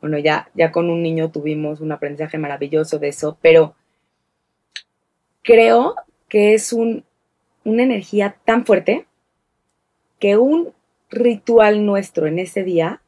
Bueno, 0.00 0.16
ya, 0.16 0.48
ya 0.54 0.72
con 0.72 0.88
un 0.88 1.02
niño 1.02 1.30
tuvimos 1.30 1.82
un 1.82 1.92
aprendizaje 1.92 2.38
maravilloso 2.38 2.98
de 2.98 3.08
eso, 3.08 3.36
pero 3.42 3.74
creo 5.42 5.96
que 6.30 6.54
es 6.54 6.72
un, 6.72 7.04
una 7.62 7.82
energía 7.82 8.36
tan 8.46 8.64
fuerte 8.64 9.04
que 10.18 10.38
un 10.38 10.72
ritual 11.10 11.84
nuestro 11.84 12.26
en 12.26 12.38
ese 12.38 12.64
día 12.64 13.02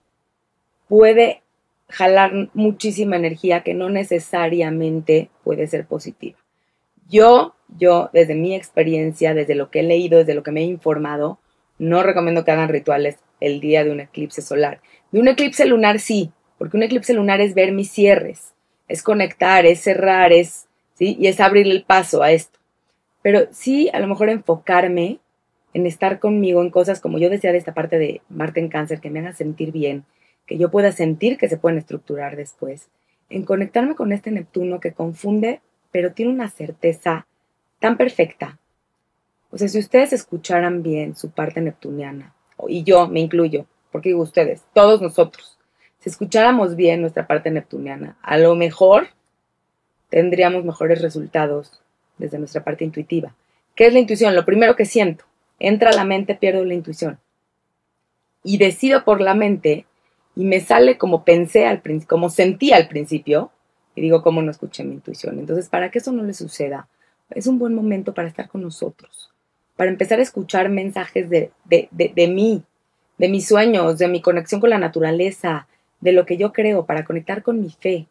puede 0.88 1.40
jalar 1.88 2.50
muchísima 2.52 3.16
energía 3.16 3.62
que 3.62 3.72
no 3.72 3.88
necesariamente 3.88 5.30
puede 5.42 5.66
ser 5.68 5.86
positiva. 5.86 6.36
Yo, 7.08 7.54
yo, 7.78 8.10
desde 8.12 8.34
mi 8.34 8.54
experiencia, 8.54 9.32
desde 9.32 9.54
lo 9.54 9.70
que 9.70 9.80
he 9.80 9.84
leído, 9.84 10.18
desde 10.18 10.34
lo 10.34 10.42
que 10.42 10.50
me 10.50 10.60
he 10.60 10.64
informado, 10.64 11.38
no 11.78 12.02
recomiendo 12.02 12.44
que 12.44 12.50
hagan 12.50 12.68
rituales 12.68 13.16
el 13.40 13.60
día 13.60 13.84
de 13.84 13.90
un 13.90 14.00
eclipse 14.00 14.42
solar. 14.42 14.80
De 15.10 15.20
un 15.20 15.28
eclipse 15.28 15.66
lunar 15.66 16.00
sí, 16.00 16.30
porque 16.58 16.76
un 16.76 16.82
eclipse 16.82 17.14
lunar 17.14 17.40
es 17.40 17.54
ver 17.54 17.72
mis 17.72 17.90
cierres, 17.90 18.54
es 18.88 19.02
conectar, 19.02 19.66
es 19.66 19.80
cerrar, 19.80 20.32
es, 20.32 20.66
¿sí? 20.94 21.16
Y 21.18 21.26
es 21.26 21.40
abrirle 21.40 21.74
el 21.74 21.84
paso 21.84 22.22
a 22.22 22.32
esto. 22.32 22.58
Pero 23.22 23.48
sí, 23.50 23.90
a 23.92 24.00
lo 24.00 24.06
mejor 24.06 24.28
enfocarme 24.28 25.18
en 25.72 25.86
estar 25.86 26.20
conmigo 26.20 26.62
en 26.62 26.70
cosas 26.70 27.00
como 27.00 27.18
yo 27.18 27.28
decía 27.28 27.52
de 27.52 27.58
esta 27.58 27.74
parte 27.74 27.98
de 27.98 28.20
Marte 28.28 28.60
en 28.60 28.68
cáncer, 28.68 29.00
que 29.00 29.10
me 29.10 29.18
haga 29.20 29.32
sentir 29.32 29.72
bien, 29.72 30.04
que 30.46 30.58
yo 30.58 30.70
pueda 30.70 30.92
sentir 30.92 31.36
que 31.36 31.48
se 31.48 31.56
pueden 31.56 31.78
estructurar 31.78 32.36
después, 32.36 32.88
en 33.28 33.44
conectarme 33.44 33.94
con 33.94 34.12
este 34.12 34.30
Neptuno 34.30 34.78
que 34.78 34.92
confunde, 34.92 35.60
pero 35.90 36.12
tiene 36.12 36.32
una 36.32 36.48
certeza 36.48 37.26
tan 37.80 37.96
perfecta, 37.96 38.58
o 39.54 39.58
sea, 39.58 39.68
si 39.68 39.78
ustedes 39.78 40.12
escucharan 40.12 40.82
bien 40.82 41.14
su 41.14 41.30
parte 41.30 41.60
neptuniana, 41.60 42.34
y 42.66 42.82
yo 42.82 43.06
me 43.06 43.20
incluyo, 43.20 43.66
porque 43.92 44.08
digo 44.08 44.22
ustedes, 44.22 44.64
todos 44.72 45.00
nosotros, 45.00 45.60
si 46.00 46.10
escucháramos 46.10 46.74
bien 46.74 47.00
nuestra 47.00 47.28
parte 47.28 47.52
neptuniana, 47.52 48.18
a 48.20 48.36
lo 48.36 48.56
mejor 48.56 49.06
tendríamos 50.08 50.64
mejores 50.64 51.00
resultados 51.00 51.80
desde 52.18 52.40
nuestra 52.40 52.64
parte 52.64 52.84
intuitiva. 52.84 53.36
¿Qué 53.76 53.86
es 53.86 53.92
la 53.92 54.00
intuición? 54.00 54.34
Lo 54.34 54.44
primero 54.44 54.74
que 54.74 54.86
siento. 54.86 55.24
Entra 55.60 55.90
a 55.90 55.94
la 55.94 56.04
mente, 56.04 56.34
pierdo 56.34 56.64
la 56.64 56.74
intuición. 56.74 57.20
Y 58.42 58.58
decido 58.58 59.04
por 59.04 59.20
la 59.20 59.34
mente 59.34 59.86
y 60.34 60.46
me 60.46 60.58
sale 60.58 60.98
como 60.98 61.24
pensé 61.24 61.66
al 61.66 61.80
principio, 61.80 62.08
como 62.08 62.28
sentí 62.28 62.72
al 62.72 62.88
principio, 62.88 63.52
y 63.94 64.00
digo, 64.00 64.20
¿cómo 64.20 64.42
no 64.42 64.50
escuché 64.50 64.82
mi 64.82 64.94
intuición? 64.94 65.38
Entonces, 65.38 65.68
para 65.68 65.92
que 65.92 65.98
eso 65.98 66.10
no 66.10 66.24
le 66.24 66.34
suceda, 66.34 66.88
es 67.30 67.46
un 67.46 67.60
buen 67.60 67.72
momento 67.72 68.14
para 68.14 68.26
estar 68.26 68.48
con 68.48 68.60
nosotros, 68.62 69.30
para 69.76 69.90
empezar 69.90 70.18
a 70.18 70.22
escuchar 70.22 70.68
mensajes 70.68 71.28
de, 71.28 71.50
de, 71.64 71.88
de, 71.90 72.28
mí, 72.28 72.62
de 73.18 73.28
mis 73.28 73.46
sueños, 73.46 73.98
de 73.98 74.08
mi 74.08 74.20
conexión 74.20 74.60
con 74.60 74.70
la 74.70 74.78
naturaleza, 74.78 75.66
de 76.00 76.12
lo 76.12 76.26
que 76.26 76.36
yo 76.36 76.52
creo, 76.52 76.86
para 76.86 77.04
conectar 77.04 77.42
con 77.42 77.60
mi 77.60 77.70
fe, 77.70 78.06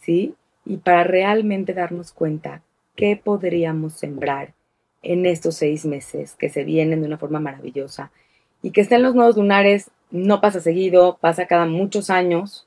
¿sí? 0.00 0.34
Y 0.64 0.78
para 0.78 1.04
realmente 1.04 1.74
darnos 1.74 2.12
cuenta 2.12 2.62
qué 2.94 3.20
podríamos 3.22 3.94
sembrar 3.94 4.54
en 5.02 5.26
estos 5.26 5.56
seis 5.56 5.84
meses 5.84 6.34
que 6.34 6.48
se 6.48 6.64
vienen 6.64 7.00
de 7.00 7.06
una 7.06 7.18
forma 7.18 7.40
maravillosa 7.40 8.10
y 8.62 8.70
que 8.72 8.80
estén 8.80 9.02
los 9.02 9.14
nodos 9.14 9.36
lunares 9.36 9.90
no 10.10 10.40
pasa 10.40 10.60
seguido, 10.60 11.18
pasa 11.20 11.46
cada 11.46 11.66
muchos 11.66 12.10
años. 12.10 12.66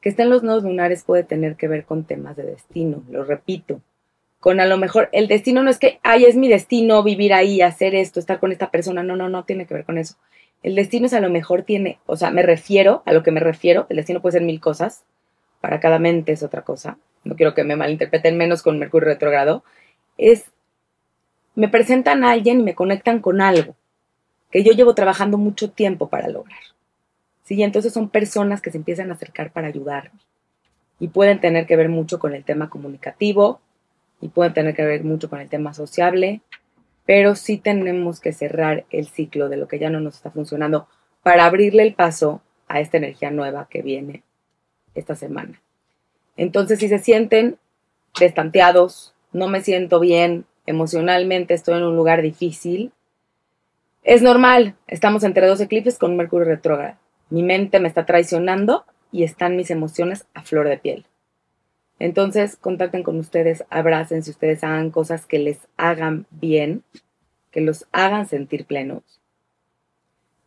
Que 0.00 0.10
estén 0.10 0.30
los 0.30 0.42
nodos 0.42 0.62
lunares 0.62 1.02
puede 1.02 1.24
tener 1.24 1.56
que 1.56 1.66
ver 1.66 1.84
con 1.84 2.04
temas 2.04 2.36
de 2.36 2.44
destino, 2.44 3.02
lo 3.10 3.24
repito, 3.24 3.80
con 4.40 4.60
a 4.60 4.66
lo 4.66 4.76
mejor 4.76 5.08
el 5.12 5.28
destino 5.28 5.62
no 5.62 5.70
es 5.70 5.78
que, 5.78 5.98
ay, 6.02 6.24
es 6.24 6.36
mi 6.36 6.48
destino 6.48 7.02
vivir 7.02 7.32
ahí, 7.34 7.60
hacer 7.60 7.94
esto, 7.94 8.20
estar 8.20 8.38
con 8.38 8.52
esta 8.52 8.70
persona, 8.70 9.02
no, 9.02 9.16
no, 9.16 9.28
no 9.28 9.44
tiene 9.44 9.66
que 9.66 9.74
ver 9.74 9.84
con 9.84 9.98
eso. 9.98 10.14
El 10.62 10.74
destino 10.74 11.06
es 11.06 11.12
a 11.12 11.20
lo 11.20 11.30
mejor 11.30 11.62
tiene, 11.62 11.98
o 12.06 12.16
sea, 12.16 12.30
me 12.30 12.42
refiero 12.42 13.02
a 13.06 13.12
lo 13.12 13.22
que 13.22 13.30
me 13.30 13.40
refiero, 13.40 13.86
el 13.88 13.96
destino 13.96 14.20
puede 14.20 14.34
ser 14.34 14.42
mil 14.42 14.60
cosas, 14.60 15.04
para 15.60 15.80
cada 15.80 15.98
mente 15.98 16.32
es 16.32 16.42
otra 16.42 16.62
cosa, 16.62 16.98
no 17.24 17.36
quiero 17.36 17.54
que 17.54 17.64
me 17.64 17.76
malinterpreten 17.76 18.36
menos 18.36 18.62
con 18.62 18.78
Mercurio 18.78 19.08
retrogrado, 19.08 19.64
es, 20.16 20.44
me 21.54 21.68
presentan 21.68 22.24
a 22.24 22.30
alguien 22.32 22.60
y 22.60 22.62
me 22.62 22.74
conectan 22.74 23.20
con 23.20 23.40
algo 23.40 23.74
que 24.50 24.62
yo 24.62 24.72
llevo 24.72 24.94
trabajando 24.94 25.36
mucho 25.36 25.70
tiempo 25.70 26.08
para 26.08 26.28
lograr. 26.28 26.60
Sí, 27.44 27.62
entonces 27.62 27.92
son 27.92 28.08
personas 28.08 28.60
que 28.60 28.70
se 28.70 28.78
empiezan 28.78 29.10
a 29.10 29.14
acercar 29.14 29.52
para 29.52 29.68
ayudarme 29.68 30.20
y 31.00 31.08
pueden 31.08 31.40
tener 31.40 31.66
que 31.66 31.76
ver 31.76 31.88
mucho 31.88 32.18
con 32.18 32.34
el 32.34 32.44
tema 32.44 32.68
comunicativo, 32.68 33.60
y 34.20 34.28
pueden 34.28 34.54
tener 34.54 34.74
que 34.74 34.84
ver 34.84 35.04
mucho 35.04 35.28
con 35.30 35.40
el 35.40 35.48
tema 35.48 35.74
sociable, 35.74 36.40
pero 37.06 37.34
sí 37.34 37.58
tenemos 37.58 38.20
que 38.20 38.32
cerrar 38.32 38.84
el 38.90 39.06
ciclo 39.06 39.48
de 39.48 39.56
lo 39.56 39.68
que 39.68 39.78
ya 39.78 39.90
no 39.90 40.00
nos 40.00 40.16
está 40.16 40.30
funcionando 40.30 40.88
para 41.22 41.46
abrirle 41.46 41.82
el 41.82 41.94
paso 41.94 42.42
a 42.68 42.80
esta 42.80 42.98
energía 42.98 43.30
nueva 43.30 43.68
que 43.70 43.82
viene 43.82 44.22
esta 44.94 45.14
semana. 45.14 45.60
Entonces, 46.36 46.78
si 46.78 46.88
se 46.88 46.98
sienten 46.98 47.58
destanteados, 48.18 49.14
no 49.32 49.48
me 49.48 49.60
siento 49.60 50.00
bien, 50.00 50.46
emocionalmente 50.66 51.54
estoy 51.54 51.78
en 51.78 51.84
un 51.84 51.96
lugar 51.96 52.22
difícil, 52.22 52.92
es 54.04 54.22
normal, 54.22 54.74
estamos 54.86 55.24
entre 55.24 55.46
dos 55.46 55.60
eclipses 55.60 55.98
con 55.98 56.16
Mercurio 56.16 56.46
retrógrado. 56.46 56.96
Mi 57.30 57.42
mente 57.42 57.78
me 57.78 57.88
está 57.88 58.06
traicionando 58.06 58.84
y 59.12 59.24
están 59.24 59.56
mis 59.56 59.70
emociones 59.70 60.26
a 60.32 60.42
flor 60.42 60.68
de 60.68 60.78
piel. 60.78 61.06
Entonces, 61.98 62.56
contacten 62.56 63.02
con 63.02 63.18
ustedes, 63.18 63.64
abracen 63.70 64.22
si 64.22 64.30
ustedes 64.30 64.62
hagan 64.62 64.90
cosas 64.90 65.26
que 65.26 65.38
les 65.38 65.58
hagan 65.76 66.26
bien, 66.30 66.82
que 67.50 67.60
los 67.60 67.86
hagan 67.92 68.26
sentir 68.26 68.66
plenos. 68.66 69.02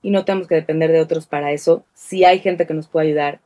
Y 0.02 0.12
no 0.12 0.26
tenemos 0.26 0.48
que 0.48 0.56
depender 0.56 0.92
de 0.92 1.02
otros 1.02 1.28
para 1.28 1.52
eso. 1.52 1.84
Si 1.94 2.24
hay 2.24 2.40
gente 2.40 2.66
que 2.66 2.74
nos 2.74 2.88
puede 2.88 3.08
ayudar, 3.08 3.40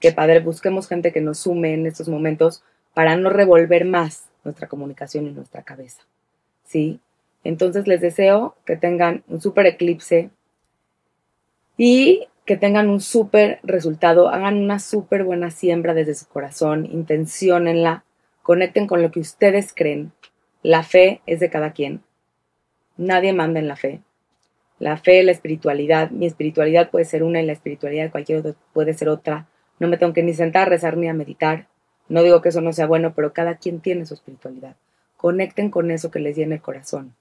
que 0.00 0.12
padre, 0.12 0.40
busquemos 0.40 0.88
gente 0.88 1.12
que 1.12 1.20
nos 1.20 1.38
sume 1.38 1.74
en 1.74 1.86
estos 1.86 2.08
momentos 2.08 2.64
para 2.94 3.16
no 3.16 3.30
revolver 3.30 3.84
más 3.84 4.24
nuestra 4.44 4.68
comunicación 4.68 5.26
y 5.26 5.30
nuestra 5.30 5.62
cabeza. 5.62 6.02
¿Sí? 6.64 7.00
Entonces 7.44 7.86
les 7.86 8.00
deseo 8.00 8.56
que 8.64 8.76
tengan 8.76 9.22
un 9.28 9.40
super 9.40 9.66
eclipse 9.66 10.30
y 11.76 12.26
que 12.52 12.58
tengan 12.58 12.90
un 12.90 13.00
súper 13.00 13.60
resultado, 13.62 14.28
hagan 14.28 14.58
una 14.58 14.78
súper 14.78 15.24
buena 15.24 15.50
siembra 15.50 15.94
desde 15.94 16.14
su 16.14 16.28
corazón, 16.28 16.84
intenciónenla, 16.84 18.04
conecten 18.42 18.86
con 18.86 19.00
lo 19.00 19.10
que 19.10 19.20
ustedes 19.20 19.72
creen. 19.74 20.12
La 20.62 20.82
fe 20.82 21.22
es 21.24 21.40
de 21.40 21.48
cada 21.48 21.72
quien. 21.72 22.02
Nadie 22.98 23.32
manda 23.32 23.58
en 23.58 23.68
la 23.68 23.76
fe. 23.76 24.02
La 24.78 24.98
fe, 24.98 25.22
la 25.22 25.32
espiritualidad, 25.32 26.10
mi 26.10 26.26
espiritualidad 26.26 26.90
puede 26.90 27.06
ser 27.06 27.22
una 27.22 27.40
y 27.40 27.46
la 27.46 27.54
espiritualidad 27.54 28.04
de 28.04 28.10
cualquier 28.10 28.40
otro 28.40 28.54
puede 28.74 28.92
ser 28.92 29.08
otra. 29.08 29.48
No 29.78 29.88
me 29.88 29.96
tengo 29.96 30.12
que 30.12 30.22
ni 30.22 30.34
sentar 30.34 30.66
a 30.66 30.70
rezar 30.70 30.98
ni 30.98 31.08
a 31.08 31.14
meditar. 31.14 31.68
No 32.10 32.22
digo 32.22 32.42
que 32.42 32.50
eso 32.50 32.60
no 32.60 32.74
sea 32.74 32.84
bueno, 32.84 33.14
pero 33.14 33.32
cada 33.32 33.56
quien 33.56 33.80
tiene 33.80 34.04
su 34.04 34.12
espiritualidad. 34.12 34.76
Conecten 35.16 35.70
con 35.70 35.90
eso 35.90 36.10
que 36.10 36.18
les 36.18 36.36
llena 36.36 36.56
el 36.56 36.60
corazón, 36.60 37.14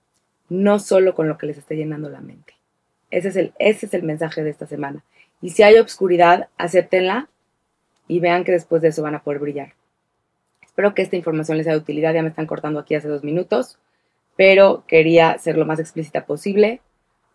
no 0.50 0.78
solo 0.78 1.16
con 1.16 1.30
lo 1.30 1.38
que 1.38 1.46
les 1.46 1.58
esté 1.58 1.78
llenando 1.78 2.10
la 2.10 2.20
mente. 2.20 2.56
Ese 3.12 3.28
es 3.28 3.36
el, 3.36 3.54
ese 3.60 3.86
es 3.86 3.94
el 3.94 4.04
mensaje 4.04 4.44
de 4.44 4.50
esta 4.50 4.66
semana. 4.66 5.04
Y 5.42 5.50
si 5.50 5.64
hay 5.64 5.78
obscuridad, 5.78 6.48
acéptenla 6.58 7.30
y 8.08 8.20
vean 8.20 8.44
que 8.44 8.52
después 8.52 8.82
de 8.82 8.90
eso 8.90 9.04
van 9.04 9.16
a 9.16 9.24
poder 9.24 9.40
brillar. 9.40 9.74
Espero 10.62 10.94
que 10.94 11.02
esta 11.02 11.18
información 11.18 11.58
les 11.58 11.66
sea 11.66 11.74
de 11.74 11.80
utilidad. 11.80 12.14
Ya 12.14 12.24
me 12.24 12.30
están 12.30 12.48
cortando 12.48 12.80
aquí 12.80 12.96
hace 12.96 13.08
dos 13.08 13.24
minutos, 13.24 13.78
pero 14.38 14.84
quería 14.88 15.38
ser 15.38 15.58
lo 15.58 15.66
más 15.66 15.80
explícita 15.80 16.26
posible. 16.26 16.82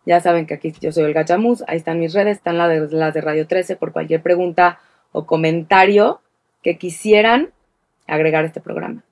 Ya 0.05 0.19
saben 0.21 0.47
que 0.47 0.53
aquí 0.53 0.73
yo 0.79 0.91
soy 0.91 1.03
el 1.03 1.13
Gachamus, 1.13 1.63
ahí 1.67 1.77
están 1.77 1.99
mis 1.99 2.13
redes, 2.13 2.37
están 2.37 2.57
las 2.57 2.69
de, 2.69 2.97
las 2.97 3.13
de 3.13 3.21
Radio 3.21 3.45
13 3.45 3.75
por 3.75 3.91
cualquier 3.91 4.21
pregunta 4.21 4.79
o 5.11 5.25
comentario 5.25 6.21
que 6.63 6.77
quisieran 6.77 7.51
agregar 8.07 8.43
a 8.43 8.47
este 8.47 8.61
programa. 8.61 9.03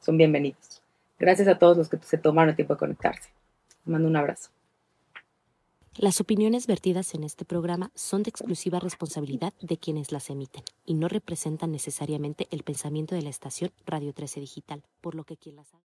Son 0.00 0.16
bienvenidos. 0.16 0.80
Gracias 1.18 1.48
a 1.48 1.58
todos 1.58 1.76
los 1.76 1.88
que 1.88 1.98
se 1.98 2.18
tomaron 2.18 2.50
el 2.50 2.56
tiempo 2.56 2.74
de 2.74 2.78
conectarse. 2.78 3.30
Les 3.84 3.92
mando 3.92 4.08
un 4.08 4.16
abrazo. 4.16 4.50
Las 5.96 6.20
opiniones 6.20 6.66
vertidas 6.66 7.14
en 7.14 7.22
este 7.22 7.44
programa 7.44 7.92
son 7.94 8.24
de 8.24 8.30
exclusiva 8.30 8.80
responsabilidad 8.80 9.54
de 9.60 9.76
quienes 9.76 10.10
las 10.10 10.28
emiten 10.28 10.64
y 10.84 10.94
no 10.94 11.06
representan 11.06 11.70
necesariamente 11.70 12.48
el 12.50 12.64
pensamiento 12.64 13.14
de 13.14 13.22
la 13.22 13.30
estación 13.30 13.70
Radio 13.86 14.12
13 14.12 14.40
Digital, 14.40 14.82
por 15.00 15.14
lo 15.14 15.22
que 15.22 15.36
quien 15.36 15.54
las 15.54 15.72